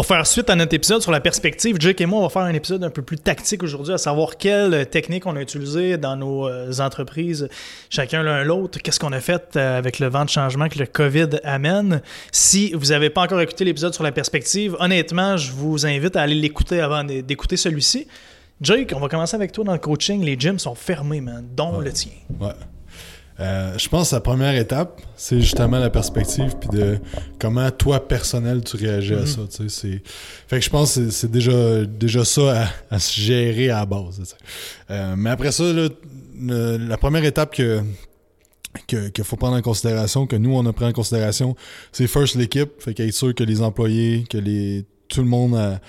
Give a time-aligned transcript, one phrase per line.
[0.00, 2.40] Pour faire suite à notre épisode sur la perspective, Jake et moi, on va faire
[2.40, 6.16] un épisode un peu plus tactique aujourd'hui, à savoir quelles techniques on a utilisées dans
[6.16, 7.50] nos euh, entreprises,
[7.90, 10.86] chacun l'un l'autre, qu'est-ce qu'on a fait euh, avec le vent de changement que le
[10.86, 12.00] COVID amène?
[12.32, 16.22] Si vous n'avez pas encore écouté l'épisode sur la perspective, honnêtement, je vous invite à
[16.22, 18.06] aller l'écouter avant d'écouter celui-ci.
[18.62, 20.24] Jake, on va commencer avec toi dans le coaching.
[20.24, 22.12] Les gyms sont fermés, man, dont le tien.
[22.40, 22.48] Ouais.
[23.40, 26.98] Euh, je pense que la première étape, c'est justement la perspective puis de
[27.38, 29.40] comment toi personnel tu réagis à ça.
[29.68, 30.02] C'est...
[30.46, 34.36] Fait que je pense que c'est déjà, déjà ça à, se gérer à la base.
[34.90, 35.64] Euh, mais après ça,
[36.38, 37.82] la première étape que
[38.86, 41.56] qu'il faut prendre en considération, que nous on a pris en considération,
[41.90, 45.80] c'est first l'équipe, fait qu'être sûr que les employés, que les tout le monde a,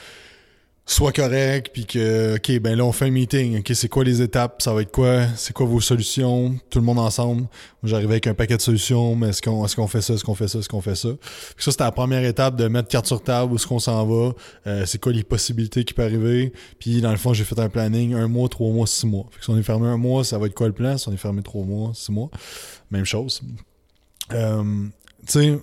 [0.93, 3.59] soit correct, puis que, OK, ben là, on fait un meeting.
[3.59, 4.61] OK, c'est quoi les étapes?
[4.61, 5.25] Ça va être quoi?
[5.35, 6.55] C'est quoi vos solutions?
[6.69, 7.47] Tout le monde ensemble.
[7.83, 10.13] J'arrivais avec un paquet de solutions, mais est-ce qu'on est qu'on fait ça?
[10.15, 10.59] Est-ce qu'on fait ça?
[10.59, 11.09] Est-ce qu'on fait ça?
[11.55, 14.05] Puis ça, c'était la première étape de mettre carte sur table, où est-ce qu'on s'en
[14.05, 14.33] va?
[14.67, 16.51] Euh, c'est quoi les possibilités qui peuvent arriver?
[16.77, 19.27] Puis, dans le fond, j'ai fait un planning un mois, trois mois, six mois.
[19.31, 20.97] Fait que si on est fermé un mois, ça va être quoi le plan?
[20.97, 22.29] Si on est fermé trois mois, six mois,
[22.89, 23.41] même chose.
[24.33, 24.63] Euh,
[25.25, 25.59] tu sais,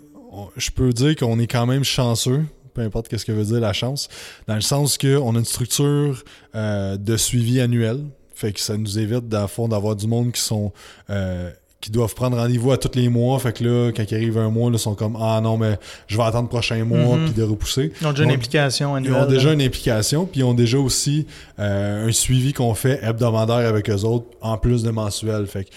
[0.56, 2.44] je peux dire qu'on est quand même chanceux
[2.78, 4.08] peu importe ce que veut dire la chance,
[4.46, 6.22] dans le sens qu'on a une structure
[6.54, 10.40] euh, de suivi annuel, fait que ça nous évite, dans fond, d'avoir du monde qui
[10.40, 10.72] sont
[11.10, 13.38] euh, qui doivent prendre rendez-vous à tous les mois.
[13.38, 16.16] Fait que là, quand il arrive un mois, ils sont comme Ah non, mais je
[16.16, 17.24] vais attendre le prochain mois, mm-hmm.
[17.24, 17.92] puis de repousser.
[18.00, 19.14] Ils ont déjà une implication annuelle.
[19.16, 21.26] Ils ont déjà une implication, puis ils ont déjà aussi
[21.58, 25.46] euh, un suivi qu'on fait hebdomadaire avec eux autres, en plus de mensuel.
[25.46, 25.70] Fait que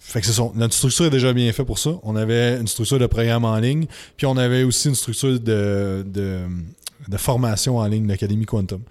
[0.00, 1.90] fait que c'est Notre structure est déjà bien faite pour ça.
[2.02, 6.04] On avait une structure de programme en ligne, puis on avait aussi une structure de,
[6.06, 8.82] de, formation en ligne, l'Académie Quantum.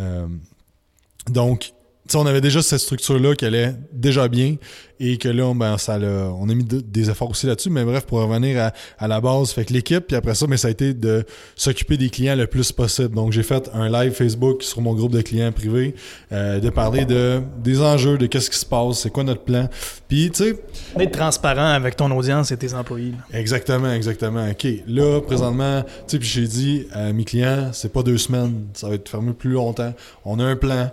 [0.00, 0.26] Euh,
[1.28, 1.74] donc,
[2.12, 4.56] on avait déjà cette structure-là qui allait déjà bien
[5.00, 7.70] et que là, ben, ça on a mis des efforts aussi là-dessus.
[7.70, 10.68] Mais bref, pour revenir à, la base, fait que l'équipe, puis après ça, mais ça
[10.68, 11.24] a été de
[11.56, 13.14] s'occuper des clients le plus possible.
[13.14, 15.94] Donc, j'ai fait un live Facebook sur mon groupe de clients privés,
[16.32, 19.68] euh, de parler de des enjeux, de qu'est-ce qui se passe, c'est quoi notre plan.
[20.08, 20.64] Puis, tu sais...
[20.96, 23.14] D'être transparent avec ton audience et tes employés.
[23.32, 24.48] Exactement, exactement.
[24.48, 28.66] OK, là, présentement, tu sais, puis j'ai dit à mes clients, c'est pas deux semaines,
[28.74, 29.92] ça va être fermé plus longtemps.
[30.24, 30.90] On a un plan,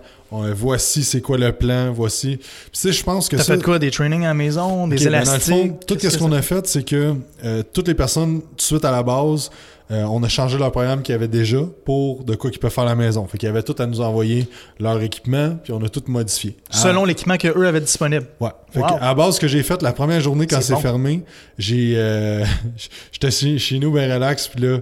[0.54, 2.36] voici c'est quoi le plan, voici.
[2.36, 3.54] Puis, tu sais, je pense que ça...
[3.54, 5.86] fait quoi, des trainings à la maison, des élastiques?
[5.86, 8.90] tout ce qu'on a fait, c'est que euh, toutes les personnes, tout de suite à
[8.90, 9.50] la base,
[9.90, 12.84] euh, on a changé leur programme qu'ils avaient déjà pour de quoi qu'ils peuvent faire
[12.84, 13.26] à la maison.
[13.26, 14.48] Fait qu'ils avaient tout à nous envoyer
[14.80, 16.56] leur équipement, puis on a tout modifié.
[16.70, 18.26] Selon l'équipement qu'eux avaient disponible.
[18.40, 18.50] Ouais.
[18.70, 21.24] Fait à base, ce que j'ai fait la première journée quand c'est fermé,
[21.58, 22.44] j'ai euh,
[23.12, 24.78] j'étais chez nous bien relax, puis là,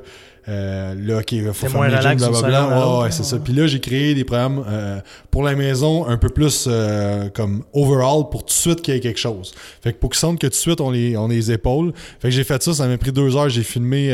[0.50, 2.98] euh, là, OK, il faut faire les blablabla.
[3.00, 3.38] ouais, c'est ça.
[3.38, 5.00] Puis là, j'ai créé des programmes euh,
[5.30, 8.96] pour la maison un peu plus euh, comme overall pour tout de suite qu'il y
[8.96, 9.52] ait quelque chose.
[9.82, 11.92] Fait que pour qu'ils sentent que tout de suite, on les, on les épaules.
[12.18, 13.48] Fait que j'ai fait ça, ça m'a pris deux heures.
[13.48, 14.10] J'ai filmé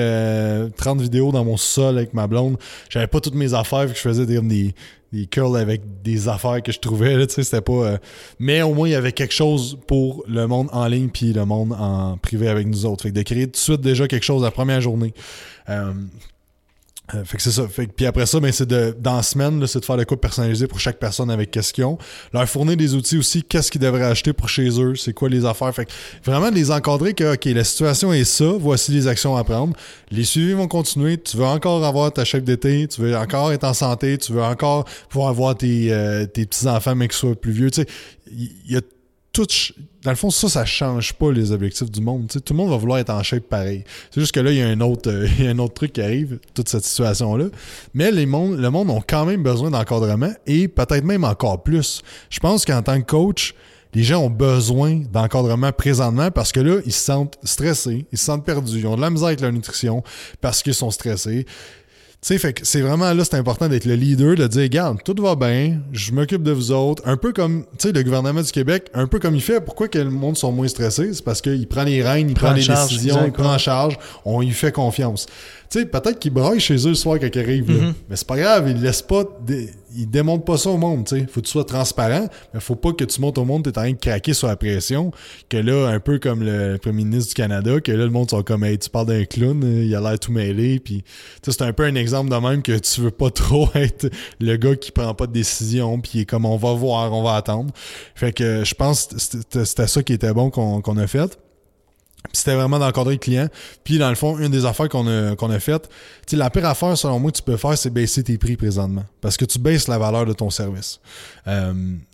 [0.77, 2.57] 30 vidéos dans mon sol avec ma blonde.
[2.91, 4.75] J'avais pas toutes mes affaires, que je faisais des, des,
[5.13, 7.17] des curls avec des affaires que je trouvais.
[7.17, 7.99] Là, c'était pas,
[8.39, 11.45] mais au moins, il y avait quelque chose pour le monde en ligne puis le
[11.45, 13.05] monde en privé avec nous autres.
[13.05, 15.13] Fait que de créer tout de suite déjà quelque chose la première journée.
[15.69, 15.93] Euh,
[17.15, 17.69] euh, fait que c'est ça.
[17.69, 20.17] Fait puis après ça, ben, c'est de, dans la semaine, c'est de faire le coup
[20.17, 21.99] personnalisé pour chaque personne avec qu'est-ce qu'ils ont.
[22.33, 25.45] Leur fournir des outils aussi, qu'est-ce qu'ils devraient acheter pour chez eux, c'est quoi les
[25.45, 25.73] affaires.
[25.73, 25.93] Fait que
[26.25, 29.77] vraiment de les encadrer que, OK, la situation est ça, voici les actions à prendre.
[30.11, 31.19] Les suivis vont continuer.
[31.19, 34.43] Tu veux encore avoir ta chef d'été, tu veux encore être en santé, tu veux
[34.43, 37.71] encore pouvoir avoir tes, euh, tes petits-enfants, mais qu'ils soient plus vieux.
[37.71, 37.89] Tu sais,
[38.33, 38.81] il y a
[39.37, 39.47] tout
[40.03, 42.29] dans le fond, ça, ça change pas les objectifs du monde.
[42.29, 43.83] tout le monde va vouloir être en shape pareil.
[44.13, 46.39] C'est juste que là, il y a un autre, euh, un autre truc qui arrive,
[46.55, 47.47] toute cette situation-là.
[47.93, 52.03] Mais les mondes, le monde a quand même besoin d'encadrement et peut-être même encore plus.
[52.31, 53.55] Je pense qu'en tant que coach,
[53.95, 58.27] les gens ont besoin d'encadrement présentement parce que là, ils se sentent stressés, ils se
[58.27, 60.05] sentent perdus, ils ont de la misère avec leur nutrition
[60.41, 61.47] parce qu'ils sont stressés
[62.27, 65.15] sais, fait que c'est vraiment là, c'est important d'être le leader, de dire, regarde, tout
[65.21, 67.03] va bien, je m'occupe de vous autres.
[67.07, 69.61] Un peu comme, tu sais, le gouvernement du Québec, un peu comme il fait.
[69.61, 71.15] Pourquoi que le monde sont moins stressés?
[71.15, 74.41] C'est parce qu'il prend les rênes, il prend, les décisions, il prend en charge, on
[74.41, 75.27] lui fait confiance.
[75.71, 77.93] Tu sais, peut-être qu'ils braillent chez eux le soir quand ils arrivent, mm-hmm.
[78.09, 79.25] mais c'est pas grave, ils laissent pas,
[79.97, 81.27] ils démontrent pas ça au monde, tu sais.
[81.27, 83.83] Faut que tu sois transparent, mais faut pas que tu montes au monde, t'es en
[83.83, 85.11] train de craquer sur la pression,
[85.49, 88.43] que là, un peu comme le premier ministre du Canada, que là, le monde sont
[88.43, 91.03] comme, hey, tu parles d'un clown, il a l'air tout mêlé, puis
[91.43, 94.09] c'est un peu un exemple de même que tu veux pas trop être
[94.41, 97.35] le gars qui prend pas de décision, puis est comme, on va voir, on va
[97.35, 97.73] attendre.
[98.15, 101.39] Fait que je pense que c'était ça qui était bon qu'on a fait
[102.33, 103.49] c'était vraiment d'encadrer le client.
[103.85, 105.89] Puis dans le fond, une des affaires qu'on a, qu'on a faites,
[106.33, 109.05] la pire affaire selon moi que tu peux faire, c'est baisser tes prix présentement.
[109.21, 111.01] Parce que tu baisses la valeur de ton service.
[111.47, 111.73] Euh,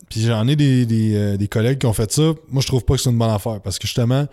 [0.09, 2.35] puis j'en ai des, euh, des, collègues qui ont fait ça.
[2.51, 3.61] Moi, je trouve pas que c'est une bonne affaire.
[3.61, 4.27] Parce que justement,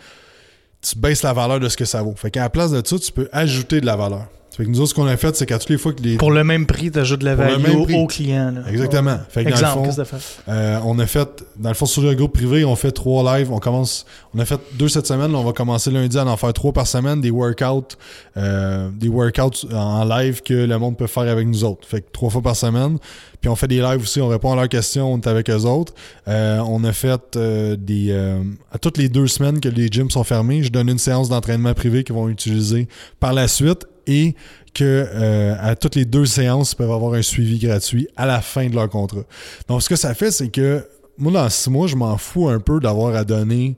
[0.81, 2.15] tu baisses la valeur de ce que ça vaut.
[2.15, 4.27] Fait qu'à la place de ça, tu peux ajouter de la valeur.
[4.59, 6.17] Fait que nous autres, ce qu'on a fait, c'est qu'à toutes les fois que les.
[6.17, 8.55] Pour le même prix, tu ajoutes de la value au, client.
[8.67, 9.17] Exactement.
[9.29, 10.17] Fait que Exemple, dans le fond,
[10.49, 13.53] euh, on a fait, dans le fond, sur le groupe privé, on fait trois lives.
[13.53, 15.33] On commence, on a fait deux cette semaine.
[15.33, 17.95] on va commencer lundi à en faire trois par semaine, des workouts,
[18.35, 21.87] euh, des workouts en live que le monde peut faire avec nous autres.
[21.87, 22.97] Fait que trois fois par semaine.
[23.41, 25.63] Puis on fait des lives aussi, on répond à leurs questions, on est avec eux
[25.65, 25.93] autres.
[26.27, 28.07] Euh, on a fait euh, des.
[28.09, 31.29] Euh, à toutes les deux semaines que les gyms sont fermés, je donne une séance
[31.29, 32.87] d'entraînement privé qu'ils vont utiliser
[33.19, 34.35] par la suite et
[34.73, 38.67] que à toutes les deux séances, ils peuvent avoir un suivi gratuit à la fin
[38.67, 39.23] de leur contrat.
[39.67, 40.85] Donc ce que ça fait, c'est que
[41.17, 43.75] moi, dans six mois, je m'en fous un peu d'avoir à donner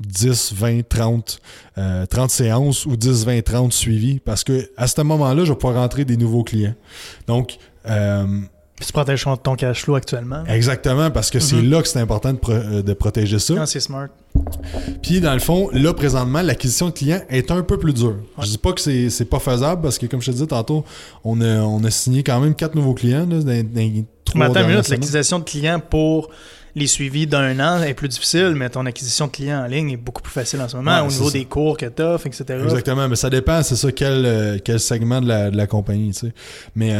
[0.00, 1.38] 10, 20, 30,
[2.10, 5.80] 30 séances ou 10, 20, 30 suivis parce que à ce moment-là, je vais pouvoir
[5.80, 6.74] rentrer des nouveaux clients.
[7.26, 8.40] Donc, euh,
[8.80, 10.44] tu protèges ton cash flow actuellement.
[10.46, 11.70] Exactement, parce que c'est mhm.
[11.70, 13.54] là que c'est important de, euh, protéger ça.
[13.58, 14.08] Ah, c'est smart.
[15.02, 18.16] Puis, dans le fond, là, présentement, l'acquisition de clients est un peu plus dure.
[18.40, 20.84] Je dis pas que c'est pas faisable, parce que, comme je te disais tantôt,
[21.22, 24.04] on a, on a signé quand même quatre nouveaux clients là, dans, dans
[24.34, 26.30] Mais attends une minute, l'acquisition de clients pour
[26.76, 29.96] les suivis d'un an est plus difficile, mais ton acquisition de clients en ligne est
[29.96, 32.44] beaucoup plus facile en ce moment au niveau des cours que tu offres, etc.
[32.64, 36.10] Exactement, mais ça dépend, c'est ça, quel, euh, quel segment de la, de la compagnie,
[36.10, 36.32] tu sais.
[36.74, 36.92] Mais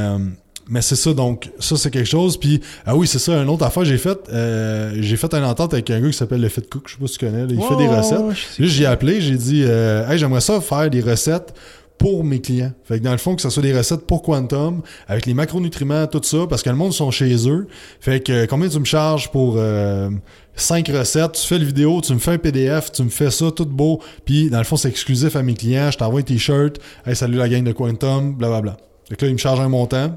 [0.69, 2.37] mais c'est ça, donc ça c'est quelque chose.
[2.37, 4.19] Puis ah oui, c'est ça, une autre affaire j'ai fait.
[4.33, 7.01] Euh, j'ai fait une entente avec un gars qui s'appelle le Fit Cook, je sais
[7.01, 7.45] pas si tu connais.
[7.49, 8.59] il fait des recettes.
[8.59, 11.55] Là, j'ai appelé, j'ai dit euh, Hey, j'aimerais ça faire des recettes
[11.99, 12.73] pour mes clients.
[12.85, 16.07] Fait que dans le fond, que ce soit des recettes pour Quantum, avec les macronutriments,
[16.07, 17.69] tout ça, parce que le monde sont chez eux.
[18.01, 20.11] Fait que combien tu me charges pour euh,
[20.57, 23.51] 5 recettes, tu fais le vidéo, tu me fais un PDF, tu me fais ça
[23.51, 26.79] tout beau, puis dans le fond, c'est exclusif à mes clients, je t'envoie un t-shirt,
[27.07, 28.77] hey, salut la gang de Quantum, blablabla.
[29.09, 30.17] Fait que là, il me charge un montant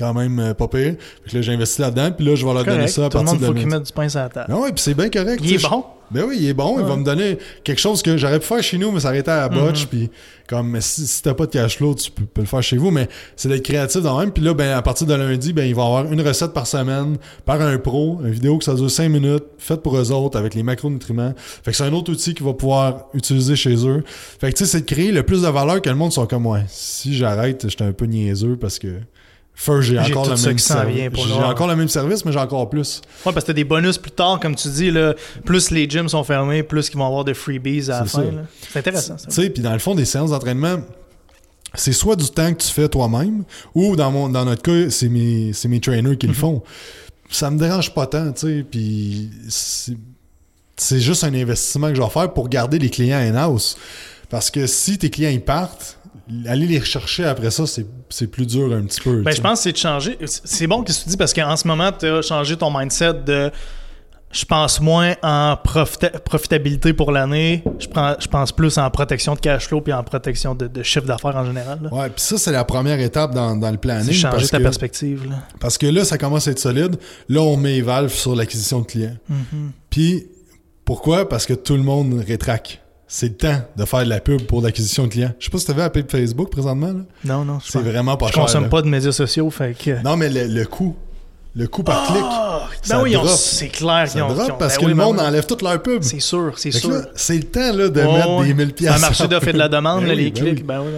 [0.00, 0.94] quand même euh, pas pire.
[1.24, 3.34] Fait que là, j'ai investi là-dedans, puis là, je vais leur donner ça à partir
[3.34, 3.38] de...
[3.38, 4.46] Tout le monde, faut qu'il mette du pain sur la table.
[4.50, 5.40] Ah oui, puis c'est bien correct.
[5.44, 5.84] Il est bon?
[6.10, 6.76] Ben oui, il est bon.
[6.80, 9.30] Il va me donner quelque chose que j'aurais pu faire chez nous, mais ça arrêtait
[9.30, 9.82] à la botch.
[9.82, 9.88] Mhm.
[9.88, 10.10] Puis
[10.48, 12.90] comme si, si t'as pas de cash flow, tu peux, le faire chez vous.
[12.90, 14.32] Mais c'est d'être créatif dans même.
[14.32, 16.66] Puis là, ben, à partir de lundi, ben, il va y avoir une recette par
[16.66, 20.36] semaine par un pro, une vidéo que ça dure 5 minutes, faite pour eux autres
[20.36, 21.32] avec les macronutriments.
[21.36, 24.02] Fait que c'est un autre outil qu'ils vont pouvoir utiliser chez eux.
[24.40, 26.26] Fait que tu sais, c'est de créer le plus de valeur que le monde soit
[26.26, 26.58] comme moi.
[26.66, 28.88] Si j'arrête, j'étais un peu niaiseux parce que
[29.80, 30.96] J'ai encore, le même service.
[30.96, 33.02] J'ai encore le même service, mais j'ai encore plus.
[33.26, 35.14] Ouais, parce que t'as des bonus plus tard, comme tu dis, là,
[35.44, 38.24] plus les gyms sont fermés, plus ils vont avoir de freebies à la fin.
[38.72, 39.28] C'est intéressant, ça.
[39.28, 40.80] Tu sais, puis dans le fond, des séances d'entraînement,
[41.74, 45.08] c'est soit du temps que tu fais toi-même, ou dans, mon, dans notre cas, c'est
[45.08, 46.38] mes, mes trainers qui le mhm.
[46.38, 46.62] font.
[47.28, 49.30] Ça me dérange pas tant, tu sais, puis
[50.76, 53.76] c'est juste un investissement que je vais faire pour garder les clients in-house.
[54.30, 55.98] Parce que si tes clients ils partent,
[56.46, 59.22] aller les rechercher après ça, c'est plus dur un petit peu.
[59.22, 60.18] Ben, je pense que c'est de changer.
[60.24, 63.50] C'est bon que tu dis parce qu'en ce moment, tu as changé ton mindset de
[64.32, 67.86] je pense moins en profitabilité pour l'année, je,
[68.20, 71.44] je pense plus en protection de cash flow puis en protection de, chiffre d'affaires en
[71.44, 71.88] général.
[71.90, 74.12] Ouais, puis ça, c'est la première étape dans, le planning.
[74.12, 75.28] Changer ta perspective.
[75.58, 76.96] Parce que là, ça commence à être solide.
[77.28, 79.16] Là, on met Valve sur l'acquisition de clients.
[79.30, 79.70] Mm-hmm.
[79.90, 80.26] Puis,
[80.84, 81.28] pourquoi?
[81.28, 82.80] Parce que tout le monde rétraque
[83.12, 85.32] c'est le temps de faire de la pub pour l'acquisition de clients.
[85.40, 86.94] Je sais pas si tu avais la pub Facebook présentement.
[87.24, 87.58] Non, non.
[87.60, 88.42] C'est vraiment pas je cher.
[88.42, 89.50] Je consomme pas de médias sociaux.
[89.50, 90.00] Fait que...
[90.04, 90.94] Non, mais le, coût.
[91.56, 92.22] Le coût par clic.
[92.22, 92.68] Ah!
[92.88, 94.28] Ben oui, c'est clair qu'ils ont.
[94.56, 96.04] parce ben que le monde ben enlève toute leur pub.
[96.04, 97.02] C'est sûr, c'est sûr.
[97.16, 98.92] C'est le temps là, de mettre des 1000 pièces.
[98.92, 100.64] Un marché d'offre et de la demande, ben les clics.
[100.64, 100.92] Ben oui,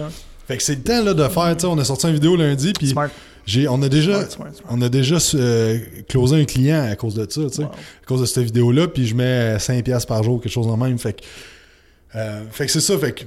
[0.47, 1.55] Fait que c'est le temps là, de faire.
[1.63, 2.73] On a sorti une vidéo lundi.
[2.73, 2.93] Puis
[3.67, 4.19] on a déjà,
[4.69, 8.43] On a déjà euh, closé un client à cause de ça, à cause de cette
[8.43, 10.99] vidéo-là, puis je mets 5 pièces par jour, quelque chose de même.
[10.99, 11.23] Fait que
[12.15, 13.23] euh, fait que c'est ça, fait que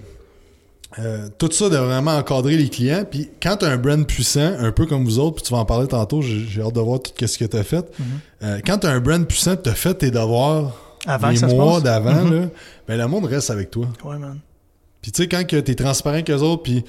[0.99, 3.05] euh, tout ça de vraiment encadrer les clients.
[3.09, 5.59] Puis quand tu as un brand puissant, un peu comme vous autres, puis tu vas
[5.59, 7.81] en parler tantôt, j'ai hâte de voir tout ce que tu as fait.
[7.81, 8.45] Mm-hmm.
[8.45, 11.81] Euh, quand tu as un brand puissant, tu as fait tes devoirs Avant les mois
[11.81, 12.49] d'avant, mm-hmm.
[12.89, 13.89] ben, le monde reste avec toi.
[14.05, 14.39] Ouais, man.
[15.03, 16.85] Puis tu sais, quand tu es transparent avec eux autres, puis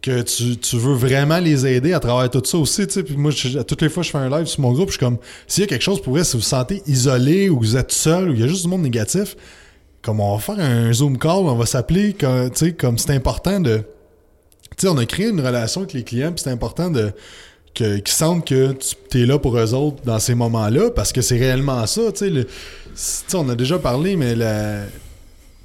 [0.00, 3.02] que tu, veux vraiment les aider à travers tout ça aussi, tu sais.
[3.02, 3.32] Puis moi,
[3.66, 5.62] toutes les fois que je fais un live sur mon groupe, je suis comme, s'il
[5.62, 8.30] y a quelque chose pour vous, si vous vous sentez isolé ou vous êtes seul
[8.30, 9.36] ou il y a juste du monde négatif,
[10.02, 13.78] comme on va faire un Zoom call, on va s'appeler comme, comme c'est important de.
[14.76, 17.12] Tu sais, on a créé une relation avec les clients, puis c'est important de
[17.74, 18.74] qu'ils sentent que
[19.10, 22.12] tu es là pour eux autres dans ces moments-là, parce que c'est réellement ça.
[22.12, 22.44] Tu
[22.94, 24.82] sais, on a déjà parlé, mais la,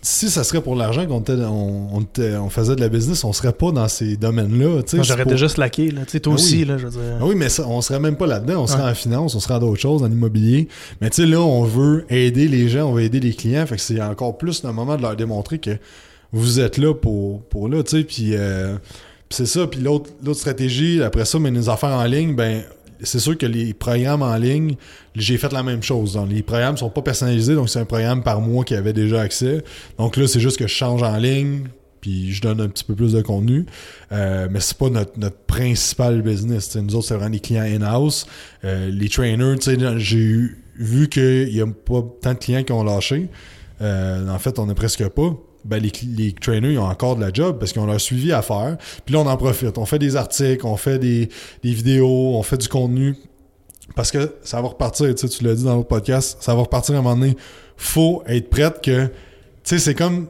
[0.04, 3.72] si ça serait pour l'argent qu'on on, on, faisait de la business, on serait pas
[3.72, 4.82] dans ces domaines-là.
[5.02, 6.02] J'aurais déjà slacké, là.
[6.06, 7.18] toi ah aussi, là, je veux dire.
[7.22, 8.64] Ah oui, mais ça, on serait même pas là-dedans.
[8.64, 10.68] On serait en finance, on serait dans d'autres choses, en immobilier.
[11.00, 13.66] Mais tu sais, là, on veut aider les gens, on veut aider les clients.
[13.66, 15.78] Fait que c'est encore plus le moment de leur démontrer que
[16.34, 18.04] vous êtes là pour, pour là, tu sais.
[18.04, 18.76] Puis euh,
[19.30, 19.68] c'est ça.
[19.68, 22.64] Puis l'autre stratégie, après ça, mais nos affaires en ligne, ben
[23.04, 24.76] c'est sûr que les programmes en ligne,
[25.16, 26.20] j'ai fait la même chose.
[26.30, 29.64] les programmes sont pas personnalisés, donc c'est un programme par mois qui avait déjà accès.
[29.98, 31.64] Donc là, c'est juste que je change en ligne,
[32.02, 33.66] puis je donne un petit peu plus de contenu.
[34.12, 35.14] Euh, mais c'est pas notre,
[35.48, 36.76] principal business.
[36.76, 38.26] Nous autres, c'est vraiment les clients in-house.
[38.66, 39.56] Euh, les trainers,
[39.98, 43.30] j'ai vu qu'il y a pas tant de clients qui ont lâché.
[43.82, 45.34] Euh, en fait, on n'est presque pas.
[45.66, 48.32] Ben, les, les, trainers ils ont encore de la job parce qu'ils ont leur suivi
[48.34, 48.78] à faire.
[49.06, 49.78] Puis là, on en profite.
[49.78, 51.30] On fait des articles, on fait des,
[51.64, 53.16] des vidéos, on fait du contenu.
[53.96, 57.00] Parce que ça va repartir, tu l'as dit dans l'autre podcast, ça va repartir à
[57.00, 57.36] un moment donné.
[57.78, 59.06] Faut être prête que.
[59.06, 59.12] Tu
[59.64, 60.28] sais, c'est comme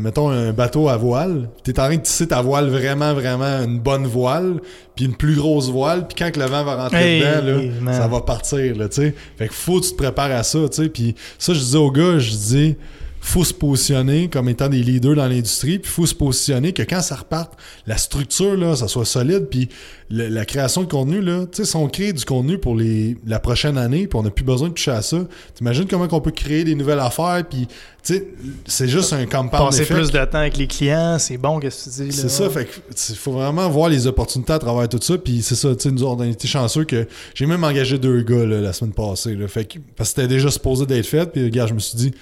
[0.00, 3.62] mettons un bateau à voile, tu es en train de tisser ta voile vraiment, vraiment
[3.64, 4.60] une bonne voile,
[4.94, 8.20] puis une plus grosse voile, puis quand le vent va rentrer dedans, là, ça va
[8.20, 9.14] partir, là, tu sais.
[9.36, 10.88] Fait que faut que tu te prépares à ça, tu sais.
[10.88, 12.76] Puis ça, je disais aux gars, je dis,
[13.20, 17.02] faut se positionner comme étant des leaders dans l'industrie, puis faut se positionner que quand
[17.02, 17.52] ça reparte,
[17.86, 19.68] la structure, là, ça soit solide, puis
[20.10, 23.38] la création de contenu, là, tu sais, si on crée du contenu pour les, la
[23.38, 25.18] prochaine année, puis on n'a plus besoin de toucher à ça,
[25.54, 27.68] t'imagines comment on peut créer des nouvelles affaires, puis,
[28.02, 28.26] tu sais,
[28.66, 31.94] c'est juste un compound Passer plus de temps avec les clients, c'est bon, qu'est-ce que
[31.94, 32.68] tu dis, C'est ça, fait
[33.10, 35.94] il faut vraiment voir les opportunités à travers tout ça, puis c'est ça, tu sais,
[35.94, 39.46] nous, on a été chanceux que j'ai même engagé deux gars, la semaine passée, là,
[39.46, 42.12] fait que, parce que c'était déjà supposé d'être fait, puis, regarde, je me suis dit,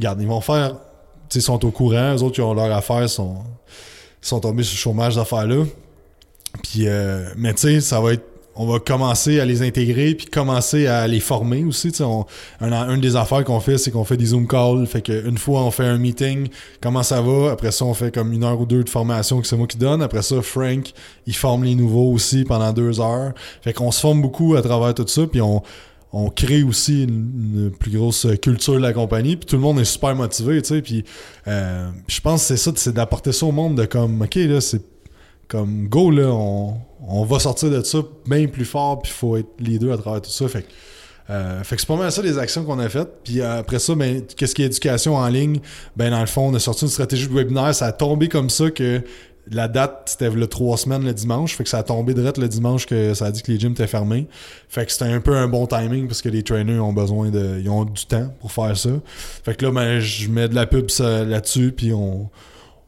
[0.00, 0.76] Regarde, ils vont faire.
[1.34, 3.36] Ils sont au courant, eux autres qui ont leur affaire sont,
[4.22, 5.64] sont tombés sur le chômage d'affaires-là.
[6.62, 8.24] Puis, euh, mais tu sais, ça va être.
[8.56, 11.92] On va commencer à les intégrer puis commencer à les former aussi.
[12.60, 14.86] Un, une des affaires qu'on fait, c'est qu'on fait des Zoom calls.
[14.86, 16.48] Fait qu'une fois, on fait un meeting,
[16.80, 17.52] comment ça va?
[17.52, 19.78] Après ça, on fait comme une heure ou deux de formation que c'est moi qui
[19.78, 20.02] donne.
[20.02, 20.92] Après ça, Frank,
[21.26, 23.32] il forme les nouveaux aussi pendant deux heures.
[23.62, 25.26] Fait qu'on se forme beaucoup à travers tout ça.
[25.26, 25.62] Puis on,
[26.12, 29.84] on crée aussi une, plus grosse culture de la compagnie, puis tout le monde est
[29.84, 31.04] super motivé, tu sais, puis
[31.46, 34.60] euh, je pense que c'est ça, c'est d'apporter ça au monde de comme, ok, là,
[34.60, 34.82] c'est
[35.46, 39.50] comme, go, là, on, va sortir de ça bien plus fort, puis il faut être
[39.58, 40.68] les deux à travers tout ça, fait que
[41.28, 43.22] euh, fait que c'est pas mal ça les actions qu'on a faites.
[43.22, 45.60] Puis après ça, ben, qu'est-ce qui est éducation en ligne?
[45.96, 47.72] Ben dans le fond, on a sorti une stratégie de webinaire.
[47.72, 49.00] Ça a tombé comme ça que
[49.50, 51.56] la date, c'était le trois semaines le dimanche.
[51.56, 53.72] Fait que ça a tombé direct le dimanche que ça a dit que les gyms
[53.72, 54.26] étaient fermés.
[54.68, 57.60] Fait que c'était un peu un bon timing parce que les trainers ont besoin de.
[57.60, 58.90] Ils ont du temps pour faire ça.
[59.44, 62.30] Fait que là, ben, je mets de la pub là-dessus, puis on,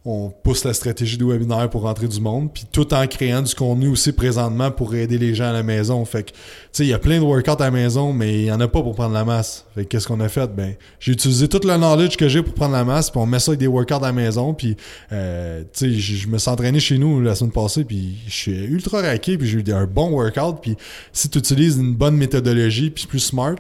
[0.05, 3.55] on pousse la stratégie de webinaire pour rentrer du monde, puis tout en créant du
[3.55, 6.05] contenu aussi présentement pour aider les gens à la maison.
[6.05, 6.37] Fait que, tu
[6.73, 8.67] sais, il y a plein de workouts à la maison, mais il y en a
[8.67, 9.65] pas pour prendre la masse.
[9.77, 10.53] Fait que qu'est-ce qu'on a fait?
[10.53, 13.39] Ben, j'ai utilisé tout le knowledge que j'ai pour prendre la masse, puis on met
[13.39, 14.77] ça avec des workouts à la maison, puis,
[15.13, 18.65] euh, tu sais, je me suis entraîné chez nous la semaine passée, puis je suis
[18.65, 20.77] ultra raqué, puis j'ai eu un bon workout, puis
[21.13, 23.57] si tu utilises une bonne méthodologie, puis plus smart,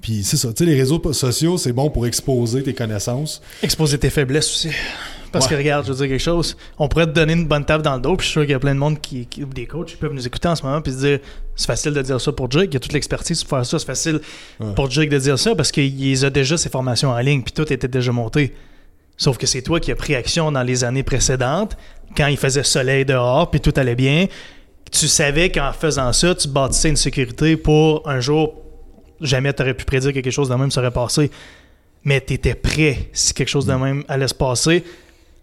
[0.00, 3.40] puis c'est ça, tu sais, les réseaux sociaux, c'est bon pour exposer tes connaissances.
[3.62, 4.70] Exposer tes faiblesses aussi.
[5.32, 7.82] Parce que regarde, je veux dire quelque chose, on pourrait te donner une bonne table
[7.82, 9.66] dans le dos, puis je suis sûr qu'il y a plein de monde qui, des
[9.66, 11.18] coachs qui peuvent nous écouter en ce moment, puis se dire
[11.54, 13.78] c'est facile de dire ça pour Jake, il y a toute l'expertise pour faire ça,
[13.78, 14.20] c'est facile
[14.74, 17.70] pour Jake de dire ça parce qu'il a déjà ses formations en ligne, puis tout
[17.72, 18.54] était déjà monté.
[19.16, 21.76] Sauf que c'est toi qui as pris action dans les années précédentes,
[22.16, 24.28] quand il faisait soleil dehors, puis tout allait bien.
[24.92, 28.54] Tu savais qu'en faisant ça, tu bâtissais une sécurité pour un jour,
[29.20, 31.30] jamais tu aurais pu prédire que quelque chose de même serait passé.
[32.04, 33.82] Mais tu étais prêt si quelque chose de mm.
[33.82, 34.84] même allait se passer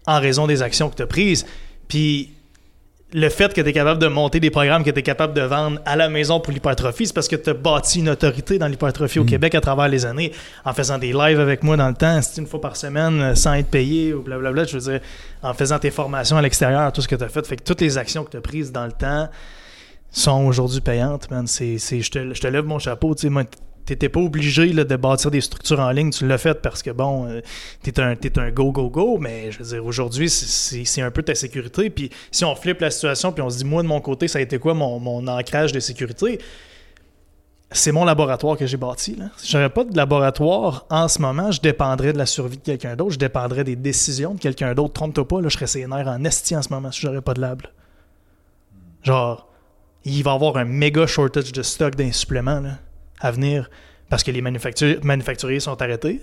[0.06, 1.46] en raison des actions que tu as prises.
[1.88, 2.30] Puis
[3.12, 5.42] le fait que tu es capable de monter des programmes que tu es capable de
[5.42, 8.66] vendre à la maison pour l'hypertrophie, c'est parce que tu as bâti une autorité dans
[8.66, 9.28] l'hypertrophie au mm.
[9.28, 10.32] Québec à travers les années,
[10.64, 13.54] en faisant des lives avec moi dans le temps, une fois par semaine, euh, sans
[13.54, 14.64] être payé ou blablabla.
[14.64, 15.00] Je veux dire,
[15.42, 17.46] en faisant tes formations à l'extérieur, tout ce que tu as fait.
[17.46, 19.28] Fait que toutes les actions que tu as prises dans le temps
[20.20, 21.46] sont aujourd'hui payantes, man.
[21.46, 23.14] C'est, je, te, je te lève mon chapeau.
[23.14, 23.46] Tu sais,
[23.84, 27.28] t'étais pas obligé de bâtir des structures en ligne, tu l'as fait parce que bon,
[27.28, 27.40] euh,
[27.82, 31.22] t'es un, es un go, go, go, mais je veux dire, aujourd'hui, c'est un peu
[31.22, 31.88] ta sécurité.
[31.90, 34.40] Puis si on flippe la situation, puis on se dit, moi, de mon côté, ça
[34.40, 36.40] a été quoi mon, mon ancrage de sécurité?
[37.70, 39.16] C'est mon laboratoire que j'ai bâti.
[39.16, 39.26] Là.
[39.36, 42.96] Si j'aurais pas de laboratoire en ce moment, je dépendrais de la survie de quelqu'un
[42.96, 44.94] d'autre, je dépendrais des décisions de quelqu'un d'autre.
[44.94, 47.40] Trompe-toi pas, là, je serais sénère en esti en ce moment si j'aurais pas de
[47.40, 47.62] lab.
[49.02, 49.46] Genre,
[50.06, 52.62] il va y avoir un méga shortage de stock d'un supplément.
[53.20, 53.68] À venir
[54.08, 56.20] parce que les manufacturiers sont arrêtés,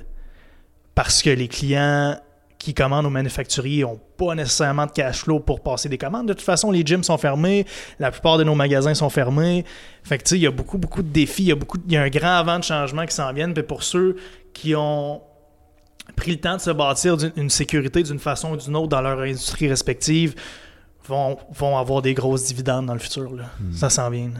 [0.96, 2.18] parce que les clients
[2.58, 6.30] qui commandent aux manufacturiers n'ont pas nécessairement de cash flow pour passer des commandes.
[6.30, 7.66] De toute façon, les gyms sont fermés,
[8.00, 9.66] la plupart de nos magasins sont fermés.
[10.04, 12.60] Fait que, il y a beaucoup, beaucoup de défis, il y a, un grand avant
[12.60, 13.54] de changement qui s'en viennent.
[13.54, 14.16] Pour ceux
[14.54, 15.22] qui ont
[16.16, 17.18] pris le temps de se bâtir
[17.50, 20.36] sécurité d'une façon ou d'une autre dans leur industrie respective,
[21.08, 23.32] vont, vont avoir des grosses dividendes dans le futur.
[23.32, 23.74] Hmm.
[23.74, 24.32] Ça s'en vient.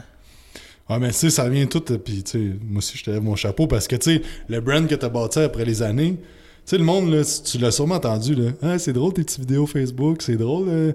[0.88, 1.80] Ah, mais tu sais, ça vient tout.
[1.80, 4.60] Puis, tu sais, moi aussi, je te lève mon chapeau parce que, tu sais, le
[4.60, 6.22] brand que tu as bâti après les années, tu
[6.66, 8.50] sais, le monde, là, tu l'as sûrement entendu, là.
[8.62, 10.68] Ah, c'est drôle tes petites vidéos Facebook, c'est drôle.
[10.68, 10.92] Euh,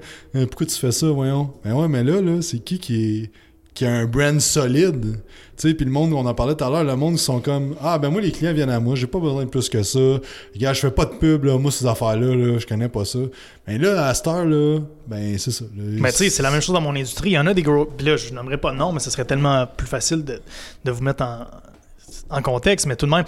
[0.48, 1.54] pourquoi tu fais ça, voyons?
[1.64, 3.32] Ben ouais, mais là, là, c'est qui qui est
[3.79, 5.21] qui a un brand solide.
[5.55, 7.39] Tu sais, puis le monde, on en parlait tout à l'heure, le monde, ils sont
[7.39, 9.83] comme Ah, ben moi, les clients viennent à moi, j'ai pas besoin de plus que
[9.83, 10.00] ça.
[10.53, 13.19] Regarde, je fais pas de pub, là, moi, ces affaires-là, là, je connais pas ça.
[13.65, 15.63] Mais là, à cette heure-là, ben, c'est ça.
[15.74, 17.29] mais tu sais, c'est la même chose dans mon industrie.
[17.29, 17.86] Il y en a des gros.
[17.86, 20.41] Puis là, je n'aimerais pas de nom, mais ce serait tellement plus facile de,
[20.83, 21.45] de vous mettre en,
[22.29, 23.24] en contexte, mais tout de même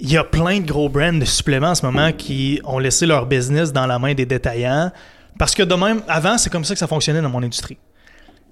[0.00, 3.06] il y a plein de gros brands de suppléments en ce moment qui ont laissé
[3.06, 4.90] leur business dans la main des détaillants.
[5.38, 7.78] Parce que de même, avant, c'est comme ça que ça fonctionnait dans mon industrie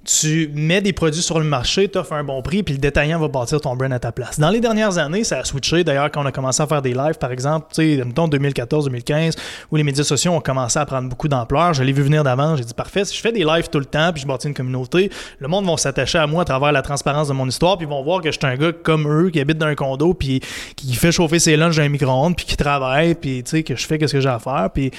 [0.05, 3.19] tu mets des produits sur le marché, tu offres un bon prix, puis le détaillant
[3.19, 4.41] va bâtir ton brand à ta place.
[4.41, 5.85] Dans les dernières années, ça a switché.
[5.85, 9.37] D'ailleurs, quand on a commencé à faire des lives, par exemple, tu sais, 2014-2015,
[9.71, 12.57] où les médias sociaux ont commencé à prendre beaucoup d'ampleur, je l'ai vu venir d'avant,
[12.57, 14.55] j'ai dit parfait, si je fais des lives tout le temps, puis je bâtis une
[14.55, 17.87] communauté, le monde va s'attacher à moi à travers la transparence de mon histoire, puis
[17.87, 20.15] ils vont voir que je suis un gars comme eux, qui habite dans un condo,
[20.15, 20.41] puis
[20.77, 23.77] qui fait chauffer ses lunchs dans un micro-ondes, puis qui travaille, puis tu sais, que
[23.77, 24.91] je fais ce que j'ai à faire, puis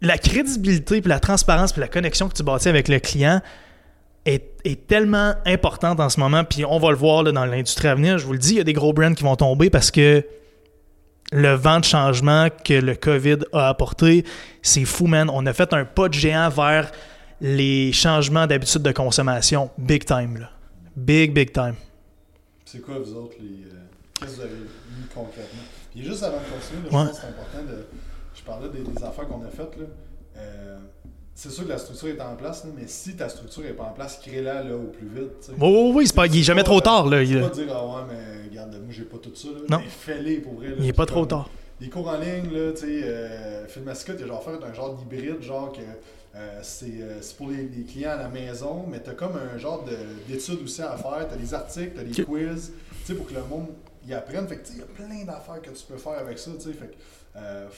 [0.00, 3.40] la crédibilité, puis la transparence, puis la connexion que tu bâtis avec le client,
[4.26, 8.18] est, tellement importante en ce moment, puis on va le voir dans l'industrie à venir.
[8.18, 10.24] Je vous le dis, il y a des gros brands qui vont tomber parce que
[11.32, 14.24] le vent de changement que le COVID a apporté,
[14.60, 15.30] c'est fou, man.
[15.32, 16.92] On a fait un pas de géant vers
[17.40, 19.70] les changements d'habitude de consommation.
[19.78, 20.50] Big time, là.
[20.94, 21.74] Big, big time.
[22.64, 23.64] C'est quoi, vous autres, les.
[23.64, 23.74] Euh,
[24.14, 25.62] qu'est-ce que vous avez mis concrètement?
[25.90, 27.86] Puis juste avant de continuer, je pense que c'est important de.
[28.34, 29.84] Je parlais des, affaires qu'on a faites, là.
[30.36, 30.78] Euh,
[31.34, 33.92] c'est sûr que la structure est en place, mais si ta structure n'est pas en
[33.92, 35.50] place, crée-la là, au plus vite.
[35.50, 37.06] Oui, oui, oui, c'est pas, il n'est jamais trop tard.
[37.08, 39.48] Là, il pas dire, ah ouais, mais regarde, moi, j'ai pas tout ça.
[39.48, 39.60] Là.
[39.68, 39.78] Non.
[39.78, 40.68] Mais fais-les pour vrai.
[40.68, 41.48] Là, il n'est pas trop tard.
[41.80, 44.94] Les cours en ligne, là, tu sais, euh, Filmascope, il a genre faire un genre
[44.94, 45.80] d'hybride, genre que
[46.34, 49.84] euh, euh, c'est pour les, clients à la maison, mais tu as comme un genre
[50.28, 51.26] d'études aussi à faire.
[51.28, 53.68] Tu as des articles, tu as des quiz, tu sais, pour que le monde
[54.06, 54.48] y apprenne.
[54.48, 56.72] Fait que, il y a plein d'affaires que tu peux faire avec ça, tu sais.
[56.72, 56.94] Fait que,
[57.36, 57.68] euh,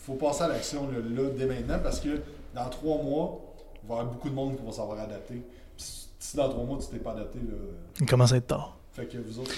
[0.00, 2.20] faut passer à l'action là, dès maintenant parce que
[2.54, 3.40] dans trois mois,
[3.82, 5.42] il va y avoir beaucoup de monde qui va savoir adapter.
[5.76, 7.54] si dans trois mois, tu t'es pas adapté, là,
[8.00, 8.76] il commence à être tard.
[8.92, 9.52] Fait que vous autres,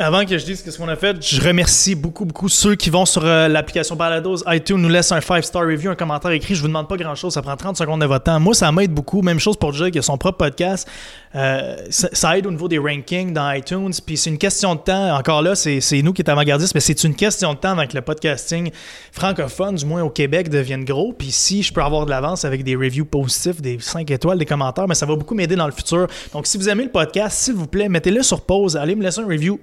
[0.00, 3.06] avant que je dise ce qu'on a fait, je remercie beaucoup, beaucoup ceux qui vont
[3.06, 6.56] sur euh, l'application Balados, iTunes, nous laissent un 5-star review, un commentaire écrit.
[6.56, 8.40] Je vous demande pas grand-chose, ça prend 30 secondes de votre temps.
[8.40, 9.22] Moi, ça m'aide beaucoup.
[9.22, 10.88] Même chose pour Jay qui a son propre podcast.
[11.36, 13.92] Euh, ça, aide au niveau des rankings dans iTunes.
[14.04, 15.16] Puis c'est une question de temps.
[15.16, 18.00] Encore là, c'est nous qui est avant-gardistes, mais c'est une question de temps avec le
[18.00, 18.70] podcasting
[19.12, 21.12] francophone, du moins au Québec, devienne gros.
[21.12, 24.44] Puis si je peux avoir de l'avance avec des reviews positifs, des 5 étoiles, des
[24.44, 26.08] commentaires, mais ça va beaucoup m'aider dans le futur.
[26.32, 28.76] Donc si vous aimez le podcast, s'il vous plaît, mettez-le sur pause.
[28.76, 29.60] Allez me laisser un review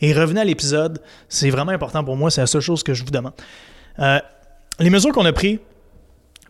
[0.00, 1.00] et revenez à l'épisode.
[1.28, 2.30] C'est vraiment important pour moi.
[2.30, 3.32] C'est la seule chose que je vous demande.
[3.98, 4.18] Euh,
[4.78, 5.58] les mesures qu'on a prises,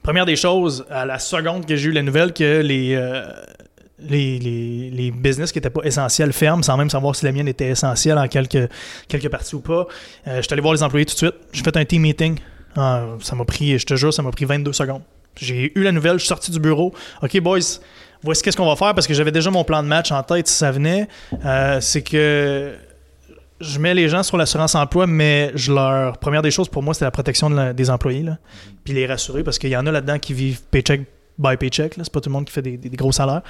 [0.03, 3.25] première des choses, à la seconde que j'ai eu la nouvelle que les, euh,
[3.99, 7.69] les, les, business qui n'étaient pas essentiels ferment, sans même savoir si la mienne était
[7.69, 8.69] essentielle en quelques,
[9.09, 9.87] quelques parties ou pas.
[10.27, 11.35] Euh, je suis allé voir les employés tout de suite.
[11.53, 12.39] J'ai fait un team meeting.
[12.77, 15.03] Ah, ça m'a pris, je te jure, ça m'a pris 22 secondes.
[15.37, 16.95] J'ai eu la nouvelle, je suis sorti du bureau.
[17.23, 17.81] OK, boys,
[18.23, 18.95] voici qu'est-ce qu'on va faire?
[18.95, 21.09] Parce que j'avais déjà mon plan de match en tête si ça venait.
[21.45, 22.75] Euh, c'est que
[23.61, 26.19] je mets les gens sur l'assurance emploi, mais je leur.
[26.19, 28.23] Première des choses pour moi, c'est la protection des employés.
[28.23, 28.39] Là.
[28.85, 31.03] Puis les rassurer parce qu'il y en a là-dedans qui vivent paycheck
[31.41, 31.95] by paycheck.
[31.97, 33.43] C'est pas tout le monde qui fait des, gros salaires.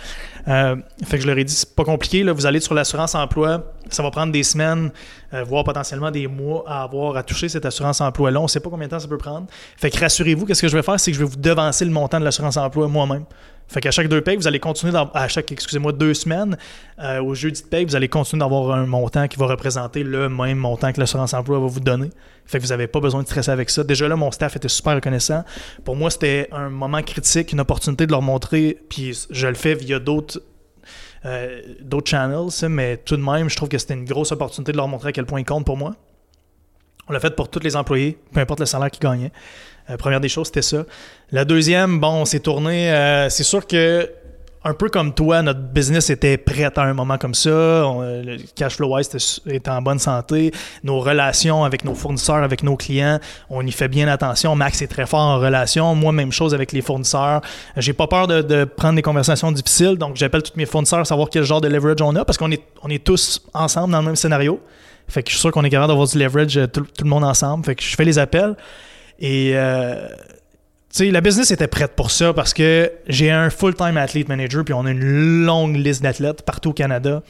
[0.49, 2.23] Euh, fait que je leur ai dit, c'est pas compliqué.
[2.23, 3.73] Là, vous allez sur l'assurance emploi.
[3.91, 4.91] Ça va prendre des semaines,
[5.35, 8.41] euh, voire potentiellement des mois à avoir à toucher cette assurance emploi-là.
[8.41, 9.47] On sait pas combien de temps ça peut prendre.
[9.77, 11.91] Fait que rassurez-vous, qu'est-ce que je vais faire, c'est que je vais vous devancer le
[11.91, 13.25] montant de l'assurance emploi moi-même.
[13.71, 16.59] Fait qu'à chaque deux payes, vous allez continuer à chaque, excusez-moi, deux semaines,
[16.99, 20.29] euh, au jeudi de paye, vous allez continuer d'avoir un montant qui va représenter le
[20.29, 22.11] même montant que l'assurance emploi va vous donner.
[22.47, 23.85] Fait que vous n'avez pas besoin de stresser avec ça.
[23.85, 25.45] Déjà là, mon staff était super reconnaissant.
[25.85, 29.77] Pour moi, c'était un moment critique, une opportunité de leur montrer, puis je le fais
[29.77, 30.43] via d'autres
[31.25, 34.79] euh, d'autres channels, mais tout de même, je trouve que c'était une grosse opportunité de
[34.79, 35.95] leur montrer à quel point ils comptent pour moi.
[37.09, 39.33] On l'a fait pour tous les employés, peu importe le salaire qu'ils gagnaient.
[39.91, 40.85] Euh, première des choses, c'était ça.
[41.33, 42.91] La deuxième, bon, on s'est tourné.
[42.93, 44.09] Euh, c'est sûr que
[44.63, 47.49] un peu comme toi, notre business était prêt à un moment comme ça.
[47.49, 50.53] le cash flow wise était, en bonne santé.
[50.85, 54.55] Nos relations avec nos fournisseurs, avec nos clients, on y fait bien attention.
[54.57, 55.95] Max est très fort en relation.
[55.95, 57.41] Moi, même chose avec les fournisseurs.
[57.79, 59.97] J'ai pas peur de, prendre des conversations difficiles.
[59.97, 62.51] Donc, j'appelle tous mes fournisseurs à savoir quel genre de leverage on a parce qu'on
[62.51, 64.61] est, on est tous ensemble dans le même scénario.
[65.09, 67.11] Fait que je suis sûr qu'on est capable d'avoir du leverage euh, tout, tout, le
[67.11, 67.65] monde ensemble.
[67.65, 68.55] Fait que je fais les appels.
[69.21, 70.09] Et euh,
[70.99, 74.87] la business était prête pour ça parce que j'ai un full-time athlete manager, puis on
[74.87, 77.23] a une longue liste d'athlètes partout au Canada,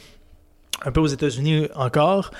[0.83, 2.31] un peu aux États-Unis encore.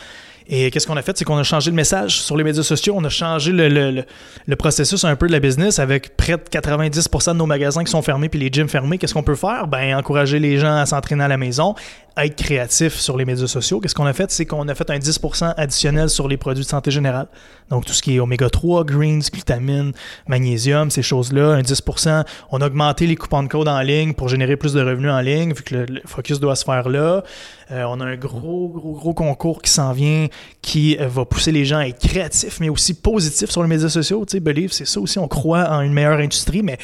[0.47, 1.17] Et qu'est-ce qu'on a fait?
[1.17, 2.93] C'est qu'on a changé le message sur les médias sociaux.
[2.97, 7.37] On a changé le, processus un peu de la business avec près de 90% de
[7.37, 8.97] nos magasins qui sont fermés puis les gyms fermés.
[8.97, 9.67] Qu'est-ce qu'on peut faire?
[9.67, 11.75] Ben, encourager les gens à s'entraîner à la maison
[12.17, 13.79] être créatif sur les médias sociaux.
[13.79, 14.29] Qu'est-ce qu'on a fait?
[14.31, 17.27] C'est qu'on a fait un 10% additionnel sur les produits de santé générale.
[17.69, 19.93] Donc, tout ce qui est oméga 3, greens, glutamine,
[20.27, 22.25] magnésium, ces choses-là, un 10%.
[22.51, 25.21] On a augmenté les coupons de code en ligne pour générer plus de revenus en
[25.21, 27.23] ligne, vu que le, focus doit se faire là.
[27.71, 30.27] Euh, on a un gros, gros, gros concours qui s'en vient
[30.61, 33.89] qui euh, va pousser les gens à être créatifs, mais aussi positifs sur les médias
[33.89, 34.25] sociaux.
[34.25, 35.17] Tu sais, Believe, c'est ça aussi.
[35.17, 36.77] On croit en une meilleure industrie, mais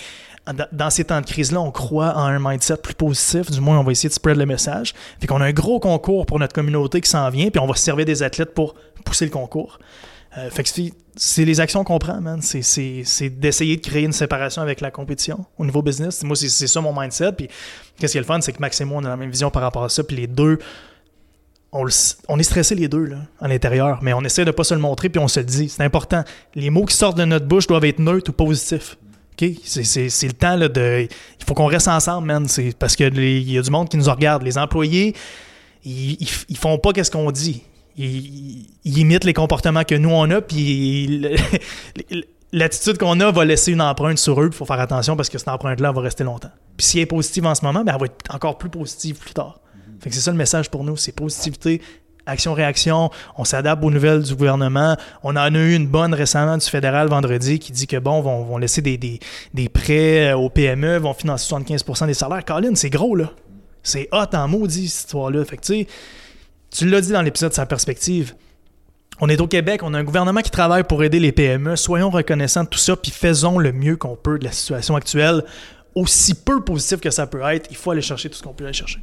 [0.72, 3.52] dans ces temps de crise-là, on croit en un mindset plus positif.
[3.52, 4.94] Du moins, on va essayer de spread le message.
[5.20, 7.76] Fait qu'on a un gros concours pour notre communauté qui s'en vient, puis on va
[7.76, 9.80] servir des athlètes pour pousser le concours.
[10.38, 10.70] Euh, fait que
[11.16, 12.42] c'est les actions qu'on prend, man.
[12.42, 16.24] C'est d'essayer de créer une séparation avec la compétition au niveau business.
[16.24, 17.32] Moi, c'est ça mon mindset.
[17.34, 17.48] Puis
[18.00, 19.50] qu'est-ce qui est le fun, c'est que Max et moi, on a la même vision
[19.50, 20.04] par rapport à ça.
[20.04, 20.60] Puis les deux,
[21.72, 24.00] on, est stressé les deux, là, à l'intérieur.
[24.02, 25.70] Mais on essaie de pas se le montrer, puis on se le dit.
[25.70, 26.24] C'est important.
[26.56, 28.98] Les mots qui sortent de notre bouche doivent être neutres ou positifs.
[29.38, 31.08] C'est le temps là, de.
[31.39, 32.47] Il faut qu'on reste ensemble, man.
[32.80, 34.43] Parce qu'il y a du monde qui nous regarde.
[34.43, 35.15] Les employés,
[35.86, 36.17] ils,
[36.50, 37.63] ils, font pas qu'est-ce qu'on dit.
[37.97, 41.21] Ils, imitent les comportements que nous on a, puis
[42.52, 44.47] l'attitude qu'on a va laisser une empreinte sur eux.
[44.47, 46.52] Il faut faire attention parce que cette empreinte-là va rester longtemps.
[46.76, 49.17] Puis si elle est positive en ce moment, ben, elle va être encore plus positive
[49.17, 49.60] plus tard.
[50.00, 51.82] Fait que c'est ça le message pour nous, c'est positivité,
[52.28, 54.96] action-réaction, on s'adapte aux nouvelles du gouvernement.
[55.24, 58.44] On en a eu une bonne récemment du fédéral vendredi qui dit que bon, vont,
[58.44, 62.46] vont laisser des, des, prêts aux PME, vont financer 75% des salaires.
[62.46, 63.32] Colin, c'est gros, là.
[63.84, 65.46] C'est hot en maudit, cette histoire-là.
[65.46, 65.88] Fait que tu
[66.70, 68.34] tu l'as dit dans l'épisode de sa perspective.
[69.20, 71.76] On est au Québec, on a un gouvernement qui travaille pour aider les PME.
[71.76, 75.44] Soyons reconnaissants de tout ça, puis faisons le mieux qu'on peut de la situation actuelle.
[75.96, 78.66] Aussi peu positif que ça peut être, il faut aller chercher tout ce qu'on peut
[78.66, 79.00] aller chercher.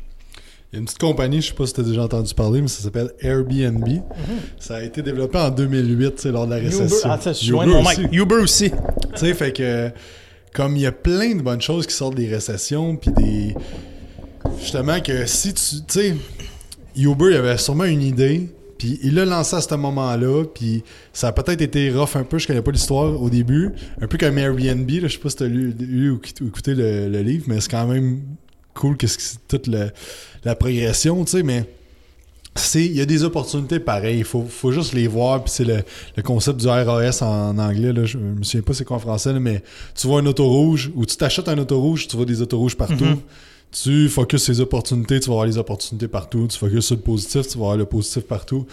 [0.75, 2.35] Il y a une petite compagnie, je ne sais pas si tu as déjà entendu
[2.35, 3.87] parler, mais ça s'appelle Airbnb.
[4.59, 7.09] Ça a été développé en 2008, lors de la récession.
[7.09, 8.03] Ah, Uber, Uber, aussi.
[8.11, 8.71] Uber aussi.
[8.71, 8.77] tu
[9.15, 9.91] sais, fait que
[10.53, 13.55] comme il y a plein de bonnes choses qui sortent des récessions, puis des
[14.59, 16.17] justement que si tu tu sais
[16.97, 20.83] Uber il avait sûrement une idée, puis il l'a lancé à ce moment-là, puis
[21.13, 24.19] ça a peut-être été rough un peu, je connais pas l'histoire au début, un peu
[24.19, 27.45] comme Airbnb, là, je sais pas si tu as lu, ou écouté le, le livre,
[27.47, 28.23] mais c'est quand même
[28.75, 31.65] cool que c'est toute la progression, tu sais, mais
[32.75, 34.19] il y a des opportunités pareilles.
[34.19, 35.43] Il faut, faut, juste les voir.
[35.45, 37.93] Puis c'est le, concept du RAS en, anglais.
[37.93, 39.63] Là, je me souviens pas c'est quoi en français, mais
[39.95, 42.59] tu vois un auto rouge ou tu t'achètes un auto rouge, tu vois des autos
[42.59, 43.05] rouges partout.
[43.05, 43.19] Mm-hmm.
[43.73, 46.47] Tu focuses sur les opportunités, tu vas avoir les opportunités partout.
[46.47, 48.67] Tu focuses sur le positif, tu vas avoir le positif partout.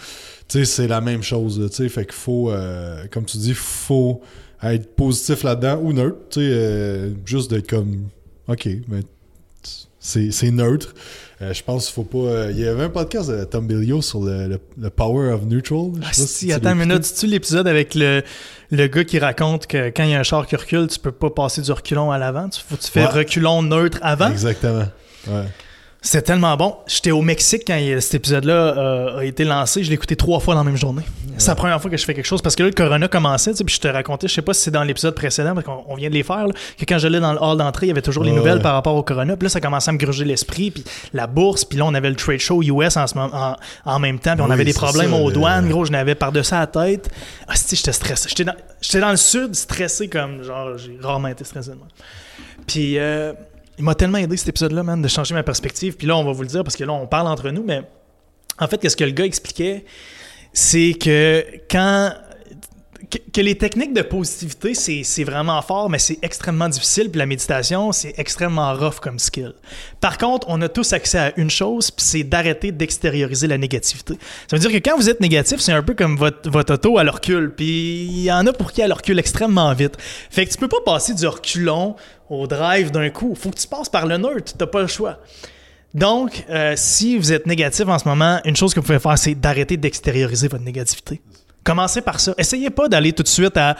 [0.48, 1.60] Tu sais, c'est la même chose.
[1.70, 4.20] Tu sais, fait qu'il faut, euh, comme tu dis, faut
[4.62, 6.18] être positif là-dedans ou neutre.
[6.30, 8.04] Tu sais, euh, juste d'être comme,
[8.46, 9.00] OK, mais
[10.02, 10.94] c'est neutre.
[11.40, 12.18] Euh, je pense qu'il faut pas.
[12.18, 14.58] Euh, il y avait un podcast de Tom Billio sur le,
[14.94, 15.92] Power of Neutral.
[16.02, 18.22] Ah, si, attends une minute, tu l'épisode avec le,
[18.70, 21.12] le gars qui raconte que quand il y a un char qui recule, tu peux
[21.12, 22.48] pas passer du reculon à l'avant?
[22.48, 24.30] Tu, faut, tu fais reculon neutre avant?
[24.30, 24.86] Exactement.
[25.28, 25.44] Ouais.
[26.00, 26.76] C'était tellement bon.
[26.88, 29.84] J'étais au Mexique quand cet épisode-là euh, a été lancé.
[29.84, 31.04] Je l'ai écouté trois fois dans la même journée.
[31.38, 33.52] C'est la première fois que je fais quelque chose parce que là, le Corona commençait.
[33.52, 36.08] Puis je te racontais, je sais pas si c'est dans l'épisode précédent, parce qu'on vient
[36.08, 36.46] de les faire,
[36.78, 38.94] que quand j'allais dans le hall d'entrée, il y avait toujours les nouvelles par rapport
[38.94, 39.36] au Corona.
[39.36, 40.70] Puis là, ça commençait à me gruger l'esprit.
[40.70, 41.64] Puis la bourse.
[41.64, 44.34] Puis là, on avait le trade show US en, ce moment, en, même temps.
[44.34, 45.68] Puis on avait des problèmes aux douanes.
[45.68, 47.10] Gros, je n'avais par-dessus la tête.
[47.48, 48.28] Ah, j'étais stressé.
[48.28, 48.54] J'étais dans,
[49.00, 51.72] dans, le sud, stressé comme genre, j'ai rarement été stressé.
[52.66, 52.98] Puis.
[52.98, 53.32] Euh,
[53.78, 55.96] il m'a tellement aidé cet épisode-là, man, de changer ma perspective.
[55.96, 57.82] Puis là, on va vous le dire parce que là, on parle entre nous, mais
[58.58, 59.84] en fait, qu'est-ce que le gars expliquait,
[60.52, 62.12] c'est que quand
[63.32, 67.10] que, les techniques de positivité, c'est vraiment fort, mais c'est extrêmement difficile.
[67.10, 69.54] Puis la méditation, c'est extrêmement rough comme skill.
[70.00, 74.14] Par contre, on a tous accès à une chose, puis c'est d'arrêter d'extérioriser la négativité.
[74.48, 76.98] Ça veut dire que quand vous êtes négatif, c'est un peu comme votre, votre auto
[76.98, 77.52] à recul.
[77.54, 79.96] Puis il y en a pour qui elle recule extrêmement vite.
[80.30, 81.96] Fait que tu peux pas passer du reculon
[82.30, 83.34] au drive d'un coup.
[83.34, 84.54] Faut que tu passes par le neutre.
[84.56, 85.18] T'as pas le choix.
[85.94, 89.18] Donc, euh, si vous êtes négatif en ce moment, une chose que vous pouvez faire,
[89.18, 91.20] c'est d'arrêter d'extérioriser votre négativité.
[91.64, 92.34] Commencez par ça.
[92.38, 93.76] Essayez pas d'aller tout de suite à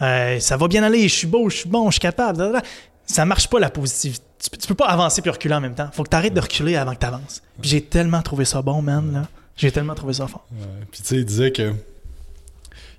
[0.00, 2.60] euh, ça va bien aller, je suis beau, je suis bon, je suis capable.
[3.06, 4.24] Ça marche pas la positivité.
[4.60, 5.88] Tu, peux pas avancer puis reculer en même temps.
[5.92, 7.42] Faut que tu arrêtes de reculer avant que tu avances.
[7.62, 9.12] j'ai tellement trouvé ça bon, man.
[9.12, 9.28] Là.
[9.56, 10.46] J'ai tellement trouvé ça fort.
[10.90, 11.72] Puis tu sais, il disait que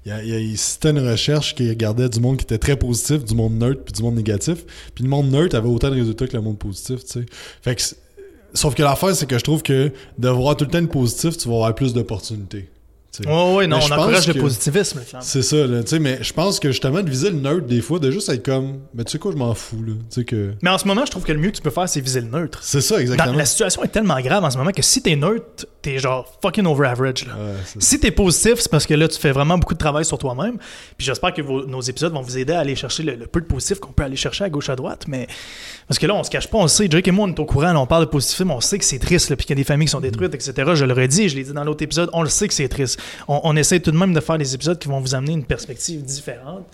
[0.05, 3.83] il, citait une recherche qui regardait du monde qui était très positif, du monde neutre
[3.83, 4.65] puis du monde négatif.
[4.95, 7.25] Puis le monde neutre avait autant de résultats que le monde positif, tu sais.
[7.61, 7.81] Fait que,
[8.53, 11.37] sauf que l'affaire, c'est que je trouve que de voir tout le temps le positif,
[11.37, 12.69] tu vas avoir plus d'opportunités.
[13.19, 15.01] Oui, oui, non, on encourage le positivisme.
[15.21, 18.09] C'est ça, là, mais je pense que justement, de viser le neutre, des fois, de
[18.09, 19.83] juste être comme, mais tu sais quoi, je m'en fous.
[19.83, 20.53] Là, que...
[20.61, 22.21] Mais en ce moment, je trouve que le mieux que tu peux faire, c'est viser
[22.21, 22.59] le neutre.
[22.61, 23.33] C'est ça, exactement.
[23.33, 26.65] la situation est tellement grave en ce moment que si t'es neutre, t'es genre fucking
[26.65, 27.27] over average.
[27.27, 27.33] Là.
[27.77, 30.57] si t'es positif, c'est parce que là, tu fais vraiment beaucoup de travail sur toi-même.
[30.97, 33.79] Puis j'espère que nos épisodes vont vous aider à aller chercher le, peu de positif
[33.79, 35.05] qu'on peut aller chercher à gauche à droite.
[35.07, 35.27] Mais
[35.87, 37.45] parce que là, on se cache pas, on sait, Jake et moi, on est au
[37.45, 39.61] courant, on parle de positif, mais on sait que c'est triste, puis qu'il y a
[39.61, 40.71] des familles qui sont détruites, etc.
[40.73, 42.99] Je le redis, je l'ai dit dans l'autre épisode, on le sait que c'est triste.
[43.27, 45.45] On, on essaie tout de même de faire des épisodes qui vont vous amener une
[45.45, 46.65] perspective différente.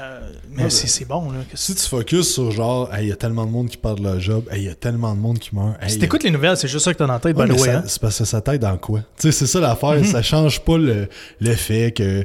[0.00, 1.30] Euh, mais c'est bon.
[1.32, 4.18] Là, si tu focuses sur genre, il y a tellement de monde qui perd leur
[4.18, 5.76] job, il y a tellement de monde qui meurt.
[5.86, 7.82] si t'écoutes les nouvelles, c'est juste ça que t'as dans la tête, ouais, hein.
[7.86, 9.00] C'est parce que ça t'aide dans quoi?
[9.18, 9.96] Tu sais, c'est ça l'affaire.
[9.96, 10.04] Mhm.
[10.04, 11.08] Ça change pas le,
[11.40, 12.24] le fait que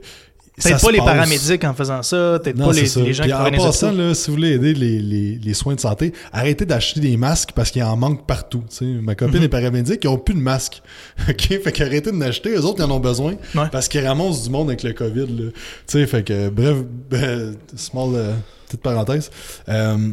[0.61, 3.91] Peut-être pas les paramédics en faisant ça, peut-être pas les, les, gens qui en passant,
[3.91, 7.51] là, si vous voulez aider les, les, les soins de santé, arrêtez d'acheter des masques
[7.53, 8.63] parce qu'il en manque partout.
[8.81, 9.43] Ma copine mhm.
[9.43, 10.81] est paramédic, ils ont plus de masques.
[11.29, 11.61] OK?
[11.61, 13.35] Fait qu'arrêtez de l'acheter, eux autres, ils en ont besoin
[13.71, 15.51] parce qu'ils ramassent du monde avec le COVID.
[15.87, 16.77] Fait que, bref,
[17.09, 18.33] ben, small, euh,
[18.65, 19.29] petite parenthèse.
[19.69, 20.09] Euh,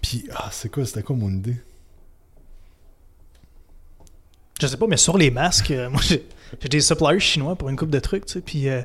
[0.00, 1.56] Puis, ah, c'est quoi, c'était quoi mon idée?
[4.60, 6.24] Je sais pas, mais sur les masques, euh, moi, j'ai
[6.68, 8.68] des suppliers chinois pour une coupe de trucs, tu sais, puis...
[8.68, 8.82] Euh,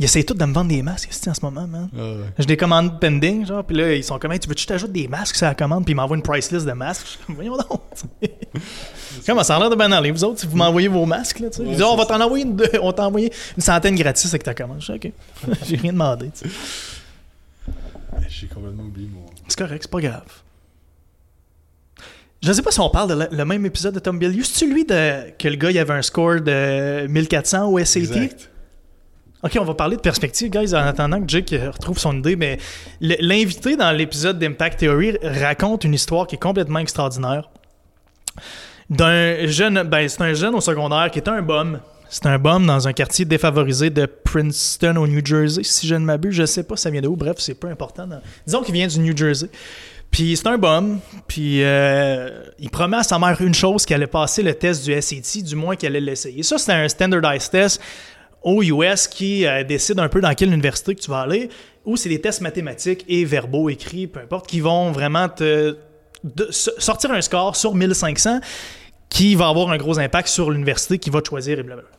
[0.00, 1.90] ils essayent tous de me vendre des masques en ce moment, man.
[1.94, 4.66] Ah J'ai des commandes pending, genre, puis là, ils sont comme, tu veux que je
[4.66, 7.18] t'ajoute des masques sur la commande, puis ils m'envoient une price list de masques?
[7.28, 7.82] Je voyons donc.
[9.26, 11.58] Comment ça a l'air de banal, vous autres, si vous m'envoyez vos masques, là, tu
[11.58, 11.64] sais?
[11.64, 14.54] ils disent, on va t'en envoyer une, on t'a envoyé une centaine gratis avec ta
[14.54, 14.80] commande.
[14.80, 15.12] Je ok.
[15.66, 16.54] J'ai rien demandé, tu sais.
[18.26, 19.24] J'ai complètement oublié, moi.
[19.48, 20.24] C'est correct, c'est pas grave.
[22.42, 24.32] Je sais pas si on parle de le, même épisode de Tom Bill.
[24.46, 27.98] C'est celui de que le gars il avait un score de 1400 au SAT.
[27.98, 28.50] Exact.
[29.42, 32.36] OK, on va parler de perspective, guys, en attendant que Jake retrouve son idée.
[32.36, 32.58] Mais
[33.00, 37.48] l'invité dans l'épisode d'Impact Theory raconte une histoire qui est complètement extraordinaire.
[38.90, 41.80] D'un jeune, ben, c'est un jeune au secondaire qui est un bum.
[42.10, 46.04] C'est un bum dans un quartier défavorisé de Princeton au New Jersey, si je ne
[46.04, 46.34] m'abuse.
[46.34, 47.16] Je sais pas ça vient de où.
[47.16, 48.08] Bref, c'est peu important.
[48.46, 49.48] Disons qu'il vient du New Jersey.
[50.10, 50.98] Puis c'est un bum,
[51.28, 55.00] puis euh, il promet à sa mère une chose, qu'elle allait passer le test du
[55.00, 56.42] SAT, du moins qu'elle allait l'essayer.
[56.42, 57.80] Ça, c'est un standardized test
[58.42, 61.50] aux US qui euh, décide un peu dans quelle université tu vas aller,
[61.84, 65.76] ou c'est des tests mathématiques et verbaux écrits, peu importe, qui vont vraiment te
[66.50, 68.40] sortir un score sur 1500
[69.08, 71.90] qui va avoir un gros impact sur l'université qui va te choisir et blablabla.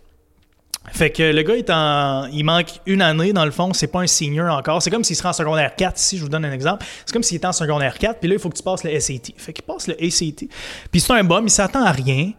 [0.91, 2.25] Fait que le gars est en.
[2.27, 4.81] Il manque une année, dans le fond, c'est pas un senior encore.
[4.81, 6.83] C'est comme s'il serait en secondaire 4, si je vous donne un exemple.
[7.05, 8.99] C'est comme s'il était en secondaire 4, puis là, il faut que tu passes le
[8.99, 9.33] SAT.
[9.37, 10.47] Fait qu'il passe le ACT.
[10.91, 12.31] Puis c'est un bum, il s'attend à rien.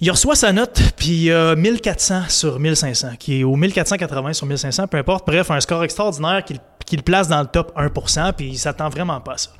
[0.00, 4.86] Il reçoit sa note, puis a 1400 sur 1500, qui est au 1480 sur 1500,
[4.86, 5.26] peu importe.
[5.26, 6.54] Bref, un score extraordinaire qui,
[6.96, 9.50] le place dans le top 1%, puis il s'attend vraiment pas à ça.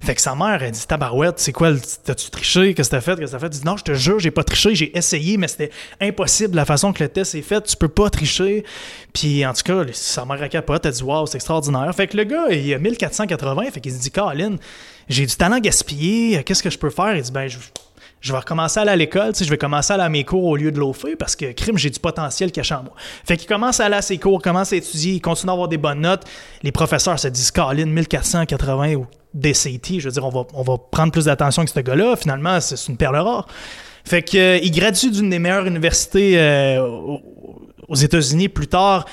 [0.00, 1.72] Fait que sa mère, elle dit Tabarouette, c'est quoi
[2.04, 2.74] T'as-tu triché?
[2.74, 3.16] Qu'est-ce que t'as fait?
[3.16, 3.46] Qu'est-ce que t'as fait?
[3.46, 5.70] Il dit Non, je te jure, j'ai pas triché, j'ai essayé, mais c'était
[6.02, 7.62] impossible la façon que le test est fait.
[7.62, 8.64] Tu peux pas tricher.
[9.14, 11.90] Puis en tout cas, sa mère à capote, elle dit Waouh, c'est extraordinaire.
[11.94, 14.58] Fait que le gars, il a 1480, fait qu'il se dit Caroline,
[15.08, 17.16] j'ai du talent gaspillé, qu'est-ce que je peux faire?
[17.16, 17.56] Il dit Ben, je
[18.26, 20.44] je vais recommencer à aller à l'école, je vais commencer à aller à mes cours
[20.44, 22.92] au lieu de l'offrir parce que crime, j'ai du potentiel caché en moi.
[23.24, 25.68] Fait qu'il commence à aller à ses cours, commence à étudier, il continue à avoir
[25.68, 26.24] des bonnes notes.
[26.64, 30.76] Les professeurs se disent Caroline, 1480 ou DCT, je veux dire, on va, on va
[30.76, 32.16] prendre plus d'attention que ce gars-là.
[32.16, 33.46] Finalement, c'est une perle rare.
[34.04, 36.80] Fait qu'il euh, gradue d'une des meilleures universités euh,
[37.88, 39.04] aux États-Unis plus tard.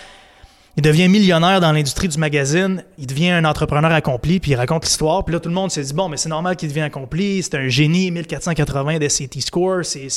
[0.76, 4.86] Il devient millionnaire dans l'industrie du magazine, il devient un entrepreneur accompli, puis il raconte
[4.86, 5.24] l'histoire.
[5.24, 7.56] Puis là, tout le monde s'est dit, bon, mais c'est normal qu'il devienne accompli, c'est
[7.56, 10.10] un génie, 1480 d'SAT score, c'est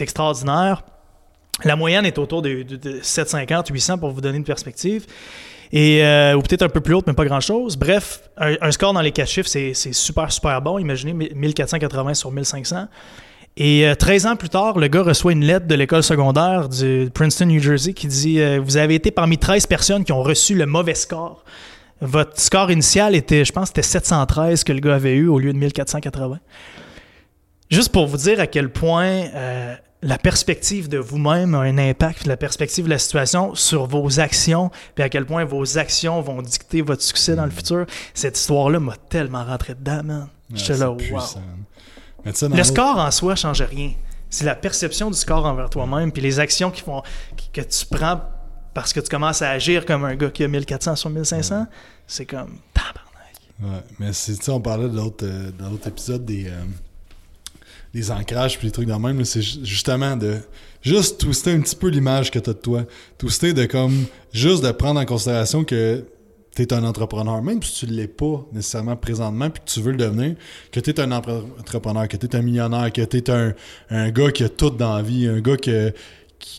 [0.00, 0.82] extraordinaire.
[1.62, 2.64] La moyenne est autour de,
[3.02, 5.04] 750, 800 pour vous donner une perspective.
[5.74, 7.76] Euh, ou peut-être un peu plus haute, mais pas grand-chose.
[7.76, 10.78] Bref, un, un, score dans les quatre chiffres, c'est super, super bon.
[10.78, 12.86] Imaginez 1480 sur 1500.
[13.56, 17.08] Et 13 euh, ans plus tard, le gars reçoit une lettre de l'école secondaire du
[17.14, 20.54] Princeton, New Jersey, qui dit euh, Vous avez été parmi 13 personnes qui ont reçu
[20.54, 21.44] le mauvais score.
[22.00, 25.52] Votre score initial était, je pense, c'était 713 que le gars avait eu au lieu
[25.52, 26.40] de 1480.
[27.70, 32.26] Juste pour vous dire à quel point euh, la perspective de vous-même a un impact,
[32.26, 36.42] la perspective de la situation sur vos actions, puis à quel point vos actions vont
[36.42, 37.86] dicter votre succès dans le futur.
[38.14, 40.28] Cette histoire-là m'a tellement rentré dedans, man.
[40.52, 40.98] J'étais là, wow
[42.24, 43.92] le score en soi ne change rien.
[44.30, 47.02] C'est la perception du score envers toi-même, puis les actions qui font,
[47.52, 48.20] que tu prends
[48.74, 51.66] parce que tu commences à agir comme un gars qui a 1400 sur 1500,
[52.06, 53.04] c'est comme tabarnak.
[53.62, 56.64] Ouais, mais c'est, on parlait de l'autre, euh, dans l'autre épisode des, euh,
[57.94, 60.38] des ancrages puis des trucs de même, c'est justement de
[60.82, 62.82] juste twister un petit peu l'image que tu as de toi.
[63.16, 66.04] Twister de comme, juste de prendre en considération que
[66.54, 69.80] tu es un entrepreneur, même si tu ne l'es pas nécessairement présentement, puis que tu
[69.80, 70.36] veux le devenir,
[70.70, 73.54] que tu es un entrepreneur, que tu es un millionnaire, que tu es un,
[73.90, 75.72] un, gars qui a tout dans la vie, un gars qui,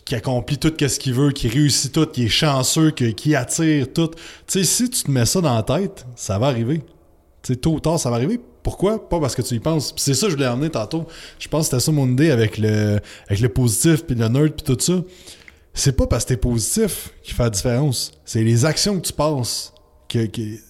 [0.04, 4.08] qui, accomplit tout ce qu'il veut, qui réussit tout, qui est chanceux, qui attire tout.
[4.08, 6.82] Tu sais, si tu te mets ça dans la tête, ça va arriver.
[7.42, 8.40] sais, tôt ou tard, ça va arriver.
[8.62, 9.08] Pourquoi?
[9.08, 9.94] Pas parce que tu y penses.
[9.96, 11.06] c'est ça que je voulais emmener tantôt.
[11.38, 14.52] Je pense que c'était ça mon idée avec le, avec le positif, puis le nerd,
[14.54, 15.00] puis tout ça.
[15.72, 18.10] C'est pas parce que t'es positif qui fait la différence.
[18.24, 19.72] C'est les actions que tu passes
[20.08, 20.26] que,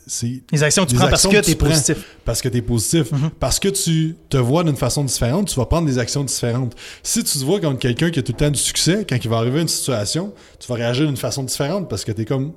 [0.07, 1.99] c'est les actions que tu prends parce que tu es positif.
[2.25, 3.13] Parce que tu es positif.
[3.13, 3.31] Mm-hmm.
[3.39, 6.75] Parce que tu te vois d'une façon différente, tu vas prendre des actions différentes.
[7.03, 9.29] Si tu te vois comme quelqu'un qui a tout le temps du succès, quand il
[9.29, 12.25] va arriver à une situation, tu vas réagir d'une façon différente parce que tu es
[12.25, 12.53] comme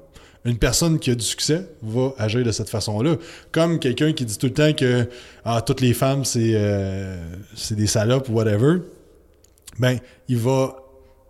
[0.45, 3.17] une personne qui a du succès va agir de cette façon-là.
[3.51, 5.09] Comme quelqu'un qui dit tout le temps que
[5.43, 7.21] ah, toutes les femmes, c'est euh,
[7.71, 8.77] des salopes ou whatever.
[9.79, 10.75] Ben, il va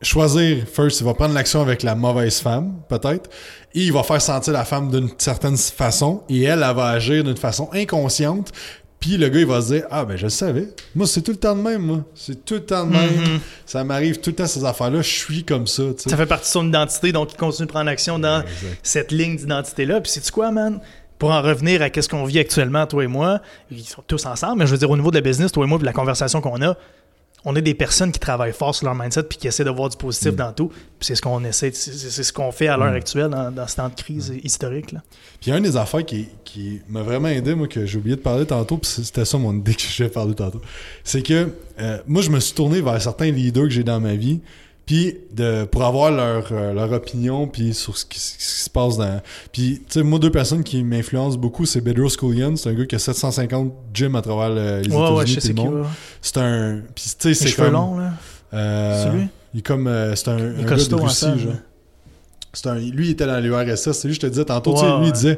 [0.01, 3.29] choisir, first, il va prendre l'action avec la mauvaise femme, peut-être,
[3.73, 7.23] et il va faire sentir la femme d'une certaine façon, et elle, elle va agir
[7.23, 8.51] d'une façon inconsciente,
[8.99, 10.67] puis le gars, il va se dire Ah, ben, je le savais.
[10.93, 12.03] Moi, c'est tout le temps de même, moi.
[12.15, 13.09] C'est tout le temps de même.
[13.09, 13.39] Mm-hmm.
[13.65, 15.01] Ça m'arrive tout le temps, ces affaires-là.
[15.01, 15.83] Je suis comme ça.
[15.97, 18.43] Ça fait partie de son identité, donc il continue de prendre action dans
[18.83, 20.01] cette ligne d'identité-là.
[20.01, 20.81] Puis, c'est-tu quoi, man?
[21.17, 24.59] Pour en revenir à ce qu'on vit actuellement, toi et moi, ils sont tous ensemble,
[24.59, 26.39] mais je veux dire, au niveau de la business, toi et moi, de la conversation
[26.39, 26.77] qu'on a,
[27.45, 29.89] on est des personnes qui travaillent fort sur leur mindset puis qui essaient de voir
[29.89, 30.35] du positif mm.
[30.35, 30.71] dans tout.
[30.99, 32.95] c'est ce qu'on essaie, c'est ce qu'on fait à l'heure mm.
[32.95, 34.39] actuelle dans, ce temps de crise mm.
[34.43, 34.91] historique.
[34.91, 35.01] Là.
[35.41, 38.45] Puis une des affaires qui, qui m'a vraiment aidé, moi, que j'ai oublié de parler
[38.45, 40.61] tantôt, puis c'était ça mon idée que je vais parler tantôt,
[41.03, 41.49] c'est que
[41.79, 44.41] euh, moi, je me suis tourné vers certains leaders que j'ai dans ma vie
[44.89, 49.21] puis de pour avoir leur, euh, leur opinion puis sur ce qui, se passe dans
[49.51, 52.87] puis tu sais moi deux personnes qui m'influencent beaucoup c'est Bedros Koulian c'est un gars
[52.87, 55.85] qui a 750 gyms à travers les États-Unis monde.
[56.23, 58.13] c'est un puis tu sais c'est comme long, là.
[58.55, 59.27] Euh, c'est lui?
[59.53, 61.53] il est comme euh, c'est un, il un gars de Russie genre.
[62.51, 64.97] c'est un lui il était dans l'URSS c'est lui je te disais tantôt tu sais
[64.97, 65.37] lui il disait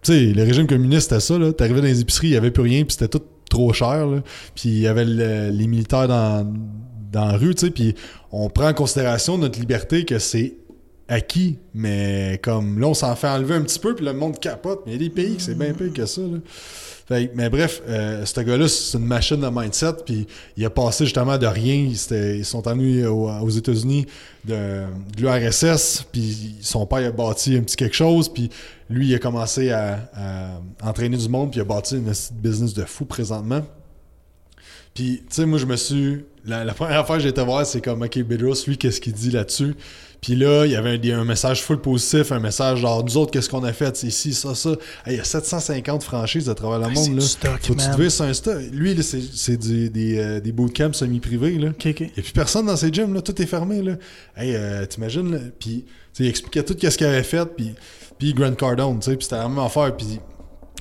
[0.00, 1.52] tu sais le régime communiste c'était ça là.
[1.52, 4.22] T'arrivais dans les épiceries il y avait plus rien puis c'était tout trop cher là.
[4.54, 6.50] puis il y avait les militaires dans
[7.12, 7.94] dans la rue, tu sais, puis
[8.32, 10.54] on prend en considération notre liberté que c'est
[11.08, 14.82] acquis, mais comme là, on s'en fait enlever un petit peu, puis le monde capote,
[14.84, 16.20] mais il y a des pays que c'est bien pire que ça,
[17.34, 21.38] mais bref, euh, ce gars-là, c'est une machine de mindset, puis il a passé justement
[21.38, 21.74] de rien.
[22.10, 24.06] Ils sont allés aux, États-Unis
[24.44, 24.84] de,
[25.18, 28.50] l'URSS, puis son père a bâti un petit quelque chose, puis
[28.90, 30.10] lui, il a commencé à,
[30.82, 33.62] entraîner du monde, puis il a bâti une business de fou présentement.
[34.94, 36.24] Puis, tu sais, moi, je me suis.
[36.48, 39.30] La, première fois que j'ai été voir, c'est comme, OK, Bedros, lui, qu'est-ce qu'il dit
[39.30, 39.74] là-dessus?
[40.20, 43.48] Puis là, il y avait un, message full positif, un message genre, nous autres, qu'est-ce
[43.48, 43.96] qu'on a fait?
[43.96, 44.70] C'est ici, ça, ça.
[45.06, 47.16] il y a 750 franchises à travers le monde.
[47.16, 47.20] Là.
[47.20, 47.94] Stock, Faut man.
[47.96, 48.58] tu sur Insta.
[48.72, 51.58] Lui, c'est des, euh, des bootcamps semi-privés.
[51.58, 51.68] Là.
[51.84, 53.14] Il n'y a plus personne dans ces gyms.
[53.14, 53.20] Là.
[53.20, 53.80] Tout est fermé.
[53.82, 53.92] Là.
[54.36, 55.52] Hey, euh, t'imagines?
[55.58, 55.84] Puis,
[56.18, 57.46] il expliquait tout ce qu'il avait fait.
[57.56, 57.74] Puis,
[58.18, 59.16] puis Grant Cardone, tu sais.
[59.16, 59.96] Puis c'était la même affaire.
[59.96, 60.18] Puis.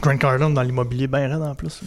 [0.01, 1.81] Grant Cardone dans l'immobilier bien raide en plus.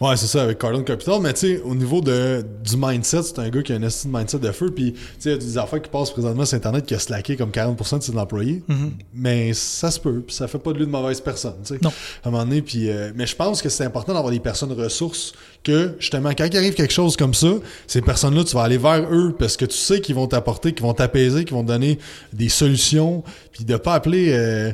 [0.00, 1.20] Ouais, c'est ça, avec Cardone Capital.
[1.20, 4.16] Mais tu sais, au niveau de, du mindset, c'est un gars qui a un estime
[4.16, 4.70] mindset de feu.
[4.70, 7.00] Puis, tu sais, il y a des affaires qui passent présentement sur Internet qui a
[7.00, 8.62] slacké comme 40% de ses employés.
[8.68, 8.90] Mm-hmm.
[9.14, 10.22] Mais ça se peut.
[10.24, 11.56] Puis, ça fait pas de lui de mauvaise personne.
[11.64, 11.80] Tu sais.
[11.82, 11.90] Non.
[12.24, 12.62] À un moment donné.
[12.62, 15.32] Puis, euh, mais je pense que c'est important d'avoir des personnes ressources
[15.64, 17.54] que, justement, quand il arrive quelque chose comme ça,
[17.88, 20.84] ces personnes-là, tu vas aller vers eux parce que tu sais qu'ils vont t'apporter, qu'ils
[20.84, 21.98] vont t'apaiser, qu'ils vont te donner
[22.32, 23.24] des solutions.
[23.50, 24.28] Puis, de pas appeler.
[24.30, 24.72] Euh,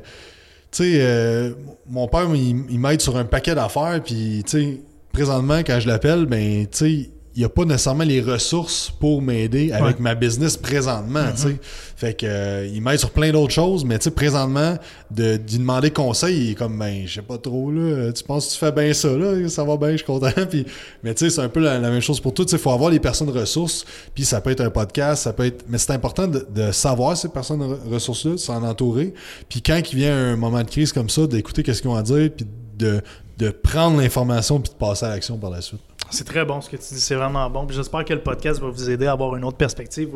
[0.77, 1.53] sais, euh,
[1.89, 4.01] mon père, il, il m'aide sur un paquet d'affaires.
[4.05, 4.81] Puis, tu sais,
[5.13, 9.21] présentement, quand je l'appelle, ben, tu sais, il n'y a pas nécessairement les ressources pour
[9.21, 11.25] m'aider avec ma business présentement.
[11.25, 11.57] Mm-hmm.
[11.97, 14.77] Fait que euh, il m'aide sur plein d'autres choses, mais présentement,
[15.11, 18.47] de, d'y demander conseil, il est comme ben, je sais pas trop là, tu penses
[18.47, 20.31] que tu fais bien ça, là, ça va bien, je suis content.
[20.51, 20.65] puis,
[21.03, 22.47] mais tu sais, c'est un peu la, même chose pour tout.
[22.51, 25.65] Il faut avoir les personnes ressources, puis ça peut être un podcast, ça peut être.
[25.69, 29.13] Mais c'est important de, savoir ces personnes ressources-là, de s'en entourer.
[29.49, 32.03] Puis quand il vient un moment de crise comme ça, d'écouter qu'est-ce qu'ils ont à
[32.03, 32.47] dire, puis
[32.79, 33.01] de,
[33.39, 35.81] de prendre l'information puis de passer à l'action par la suite.
[36.11, 37.67] C'est très bon ce que tu dis, c'est vraiment bon.
[37.69, 40.11] j'espère que le podcast va vous aider à avoir une autre perspective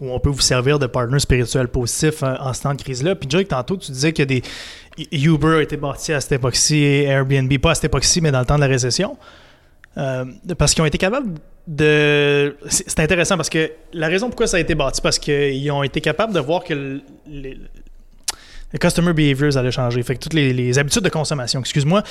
[0.00, 3.14] où, on peut vous servir de partner spirituel positif hein, en, ce temps de crise-là.
[3.14, 4.42] Puis Jake, tantôt, tu disais que des
[5.12, 8.40] Uber a été bâti à cette époque-ci et Airbnb, pas à cette époque-ci, mais dans
[8.40, 9.16] le temps de la récession.
[9.98, 10.24] Euh,
[10.56, 11.34] parce qu'ils ont été capables
[11.66, 12.56] de.
[12.68, 16.00] C'est intéressant parce que la raison pourquoi ça a été bâti, parce qu'ils ont été
[16.00, 17.58] capables de voir que les,
[18.80, 20.02] customer behaviors allaient changer.
[20.02, 22.04] Fait que toutes les habitudes de consommation, excuse-moi,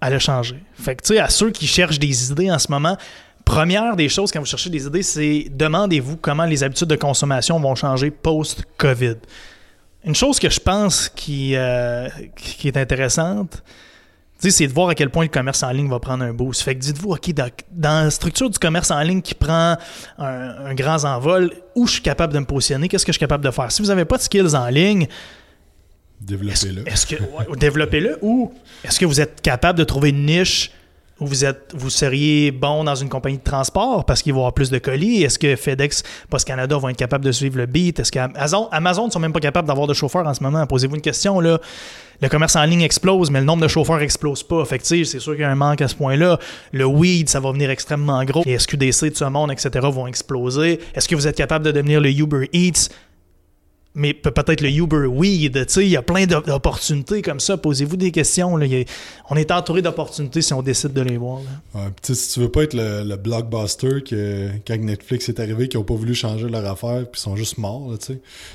[0.00, 0.62] allait changer.
[0.74, 2.96] Fait que, tu sais, à ceux qui cherchent des idées en ce moment,
[3.44, 7.58] première des choses quand vous cherchez des idées, c'est demandez-vous comment les habitudes de consommation
[7.60, 9.16] vont changer post-COVID.
[10.04, 13.62] Une chose que je pense qui, euh, qui est intéressante,
[14.38, 16.62] c'est de voir à quel point le commerce en ligne va prendre un boost.
[16.62, 19.76] Fait que dites-vous, OK, dans, la structure du commerce en ligne qui prend
[20.18, 23.44] un, grand envol, où je suis capable de me positionner, qu'est-ce que je suis capable
[23.44, 23.72] de faire?
[23.72, 25.08] Si vous n'avez pas de skills en ligne,
[26.20, 26.88] Développez-le.
[26.88, 27.06] Est-ce
[27.56, 28.52] développez-le ou
[28.84, 30.72] est-ce que vous êtes capable de trouver une niche
[31.44, 34.70] êtes, vous seriez bon dans une compagnie de transport parce qu'il va y avoir plus
[34.70, 35.22] de colis?
[35.22, 38.00] Est-ce que FedEx, Post Canada vont être capables de suivre le beat?
[38.00, 40.66] Est-ce qu'Amazon Amazon ne sont même pas capables d'avoir de chauffeurs en ce moment?
[40.66, 41.40] Posez-vous une question.
[41.40, 41.58] Le
[42.28, 44.64] commerce en ligne explose, mais le nombre de chauffeurs explose pas.
[44.64, 46.38] Fait c'est sûr qu'il y a un manque à ce point-là.
[46.72, 48.42] Le weed, ça va venir extrêmement gros.
[48.44, 50.80] Les SQDC de ce monde, etc., vont exploser.
[50.94, 52.90] Est-ce que vous êtes capable de devenir le Uber Eats?
[53.96, 57.56] Mais peut-être le Uber Weed, il y a plein d'opportunités comme ça.
[57.56, 58.52] Posez-vous des questions.
[58.52, 61.40] on est entouré d'opportunités si on décide de les voir.
[62.02, 65.94] si tu veux pas être le, blockbuster que quand Netflix est arrivé, qui n'ont pas
[65.94, 67.90] voulu changer leur affaire, puis sont juste morts.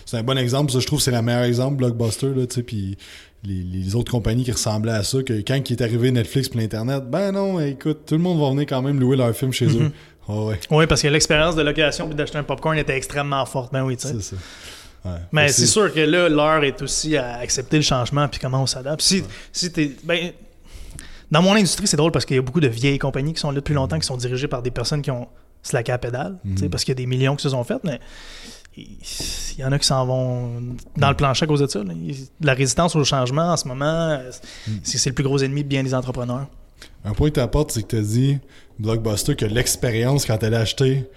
[0.06, 0.72] C'est un bon exemple.
[0.72, 2.30] Ça, je trouve c'est le meilleur exemple, blockbuster.
[2.64, 2.96] puis
[3.44, 7.06] les, autres compagnies qui ressemblaient à ça, que quand il est arrivé Netflix pour l'Internet,
[7.10, 9.92] ben non, écoute, tout le monde va venir quand même louer leur film chez eux.
[10.30, 10.56] Mm-hmm.
[10.70, 13.74] Ah oui, parce que l'expérience de location et d'acheter un popcorn était extrêmement forte.
[13.74, 14.14] Ben oui, tu sais.
[14.14, 14.42] C'est ça
[15.32, 18.68] mais c'est sûr que là, l'heure est aussi à accepter le changement puis comment on
[18.68, 19.02] s'adapte.
[19.02, 19.92] Si, si t'es.
[20.04, 20.32] Ben,
[21.32, 23.52] dans mon industrie, c'est drôle parce qu'il y a beaucoup de vieilles compagnies qui sont
[23.52, 25.30] là depuis longtemps, qui sont dirigées par des personnes qui ont
[25.64, 28.00] slacké à pédale, mm parce qu'il y a des millions qui se sont faites, mais
[28.78, 31.82] il y en a qui s'en vont dans le plancher à cause de ça.
[32.42, 34.72] La résistance au changement en ce moment, mm.
[34.84, 36.48] c'est le plus gros ennemi de bien des entrepreneurs.
[37.06, 38.38] Un point que tu apportes, c'est que tu as dit,
[38.80, 41.10] Blockbuster, que l'expérience quand elle a acheté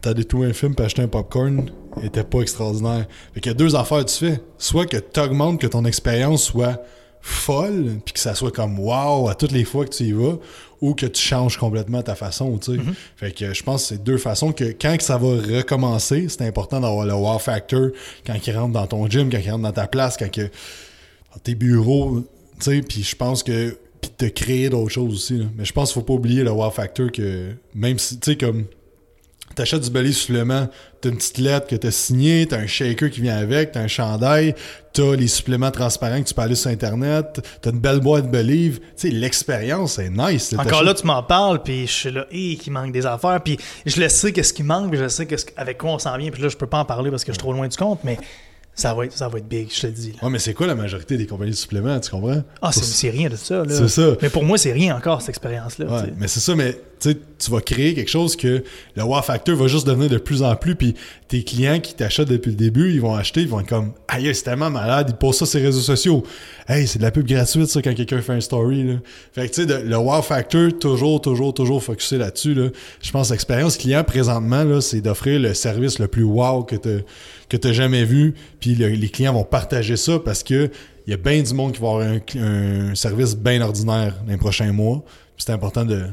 [0.00, 1.70] t'as détourné un film pour acheter un popcorn
[2.02, 3.06] était pas extraordinaire.
[3.34, 4.40] Fait qu'il y a deux affaires que tu fais.
[4.58, 6.82] Soit que tu augmentes que ton expérience soit
[7.20, 10.38] folle, puis que ça soit comme wow à toutes les fois que tu y vas,
[10.80, 12.78] ou que tu changes complètement ta façon, tu sais.
[12.78, 12.94] Mm-hmm.
[13.16, 16.46] Fait que je pense que c'est deux façons que quand que ça va recommencer, c'est
[16.46, 17.88] important d'avoir le wow factor
[18.24, 21.40] quand il rentre dans ton gym, quand il rentre dans ta place, quand que dans
[21.42, 22.20] tes bureaux,
[22.60, 25.44] tu sais, puis je pense que puis te créer d'autres choses aussi.
[25.56, 28.36] Mais je pense qu'il faut pas oublier le wow factor que même si tu sais
[28.36, 28.66] comme
[29.58, 30.68] t'achètes du belly supplément,
[31.00, 33.88] t'as une petite lettre que t'as signée, t'as un shaker qui vient avec, t'as un
[33.88, 34.54] chandail,
[34.92, 38.30] t'as les suppléments transparents que tu peux aller sur Internet, t'as une belle boîte de
[38.30, 38.78] Believe.
[38.78, 40.54] Tu sais, l'expérience, c'est nice.
[40.56, 43.58] Encore là, tu m'en parles, puis je suis là, hé, qui manque des affaires, puis
[43.84, 46.40] je le sais qu'est-ce qui manque, puis je sais avec quoi on s'en vient, puis
[46.42, 48.16] là, je peux pas en parler parce que je suis trop loin du compte, mais
[48.74, 50.12] ça va, être, ça va être big, je te le dis.
[50.22, 52.44] Ouais, mais c'est quoi la majorité des compagnies de suppléments, tu comprends?
[52.62, 53.64] Ah, c'est rien de ça.
[53.68, 54.16] C'est ça.
[54.22, 55.86] Mais pour moi, c'est rien encore, cette expérience-là.
[55.86, 58.62] Ouais, mais c'est ça, mais tu vas créer quelque chose que
[58.96, 60.94] le wow factor va juste devenir de plus en plus, puis
[61.28, 64.34] tes clients qui t'achètent depuis le début, ils vont acheter, ils vont être comme «Aïe,
[64.34, 66.24] c'est tellement malade, ils posent ça sur les réseaux sociaux.
[66.68, 68.84] Hey, c'est de la pub gratuite, ça, quand quelqu'un fait un story.
[68.84, 68.94] Là.»
[69.32, 72.54] Fait que, tu sais, le wow factor, toujours, toujours, toujours focusé là-dessus.
[72.54, 72.68] Là.
[73.00, 77.04] Je pense l'expérience client, présentement, c'est d'offrir le service le plus wow que tu
[77.48, 80.70] que tu jamais vu, puis les clients vont partager ça parce que
[81.08, 84.36] il y a bien du monde qui va avoir un, service bien ordinaire dans les
[84.36, 85.02] prochains mois.
[85.38, 86.04] C'est important de.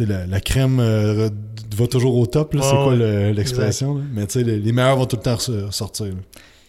[0.00, 1.30] La, la crème euh,
[1.76, 4.00] va toujours au top, c'est quoi l'expression?
[4.12, 5.38] Mais les, les meilleurs vont tout le temps
[5.70, 6.14] sortir.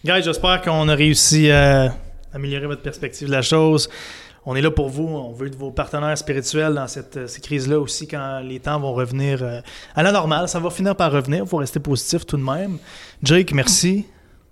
[0.03, 1.95] Guys, j'espère qu'on a réussi à
[2.32, 3.89] améliorer votre perspective de la chose.
[4.45, 5.07] On est là pour vous.
[5.07, 8.93] On veut être vos partenaires spirituels dans cette, ces crises-là aussi quand les temps vont
[8.93, 9.59] revenir euh,
[9.95, 10.47] à la normale.
[10.47, 11.45] Ça va finir par revenir.
[11.45, 12.78] Il faut rester positif tout de même.
[13.23, 14.05] Jake, merci.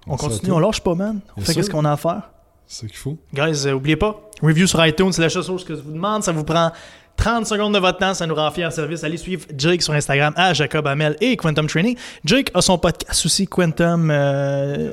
[0.08, 1.20] On continue, on lâche pas, man.
[1.38, 2.32] On fait ce qu'on a à faire.
[2.66, 3.18] C'est ce qu'il faut.
[3.32, 6.24] Guys, euh, oubliez pas, review sur iTunes, c'est la chose que je vous demande.
[6.24, 6.72] Ça vous prend
[7.16, 9.04] 30 secondes de votre temps, ça nous rend fiers service.
[9.04, 11.96] Allez suivre Jake sur Instagram à Jacob Amel et Quantum Training.
[12.26, 14.10] Jake a son podcast aussi, Quantum.
[14.12, 14.92] Euh,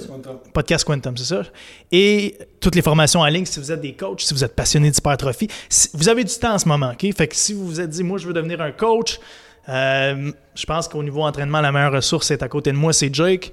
[0.53, 1.42] podcast Quantum, c'est ça.
[1.90, 4.90] Et toutes les formations en ligne, si vous êtes des coachs, si vous êtes passionné
[4.90, 5.48] d'hypertrophie,
[5.94, 7.12] vous avez du temps en ce moment, OK?
[7.16, 9.18] Fait que si vous vous êtes dit, moi, je veux devenir un coach,
[9.68, 13.12] euh, je pense qu'au niveau entraînement, la meilleure ressource est à côté de moi, c'est
[13.12, 13.51] Jake.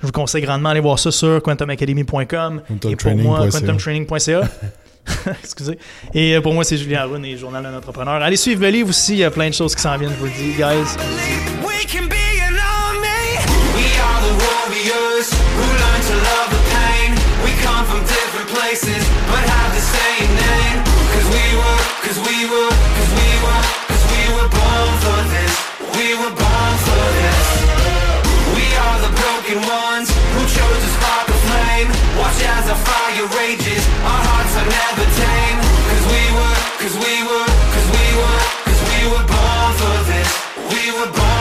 [0.00, 4.42] Je vous conseille grandement d'aller voir ça sur quantumacademy.com et pour moi, quantumtraining.ca.
[5.42, 5.78] Excusez.
[6.14, 8.14] Et euh, pour moi, c'est Julien Arun et Journal d'un entrepreneur.
[8.14, 10.18] Allez suivre le livre aussi, il y a plein de choses qui s'en viennent, je
[10.18, 10.96] vous le dis, guys.
[34.68, 35.06] never
[36.12, 37.14] we were, we we
[38.90, 40.30] we were born for this.
[40.72, 41.31] We were born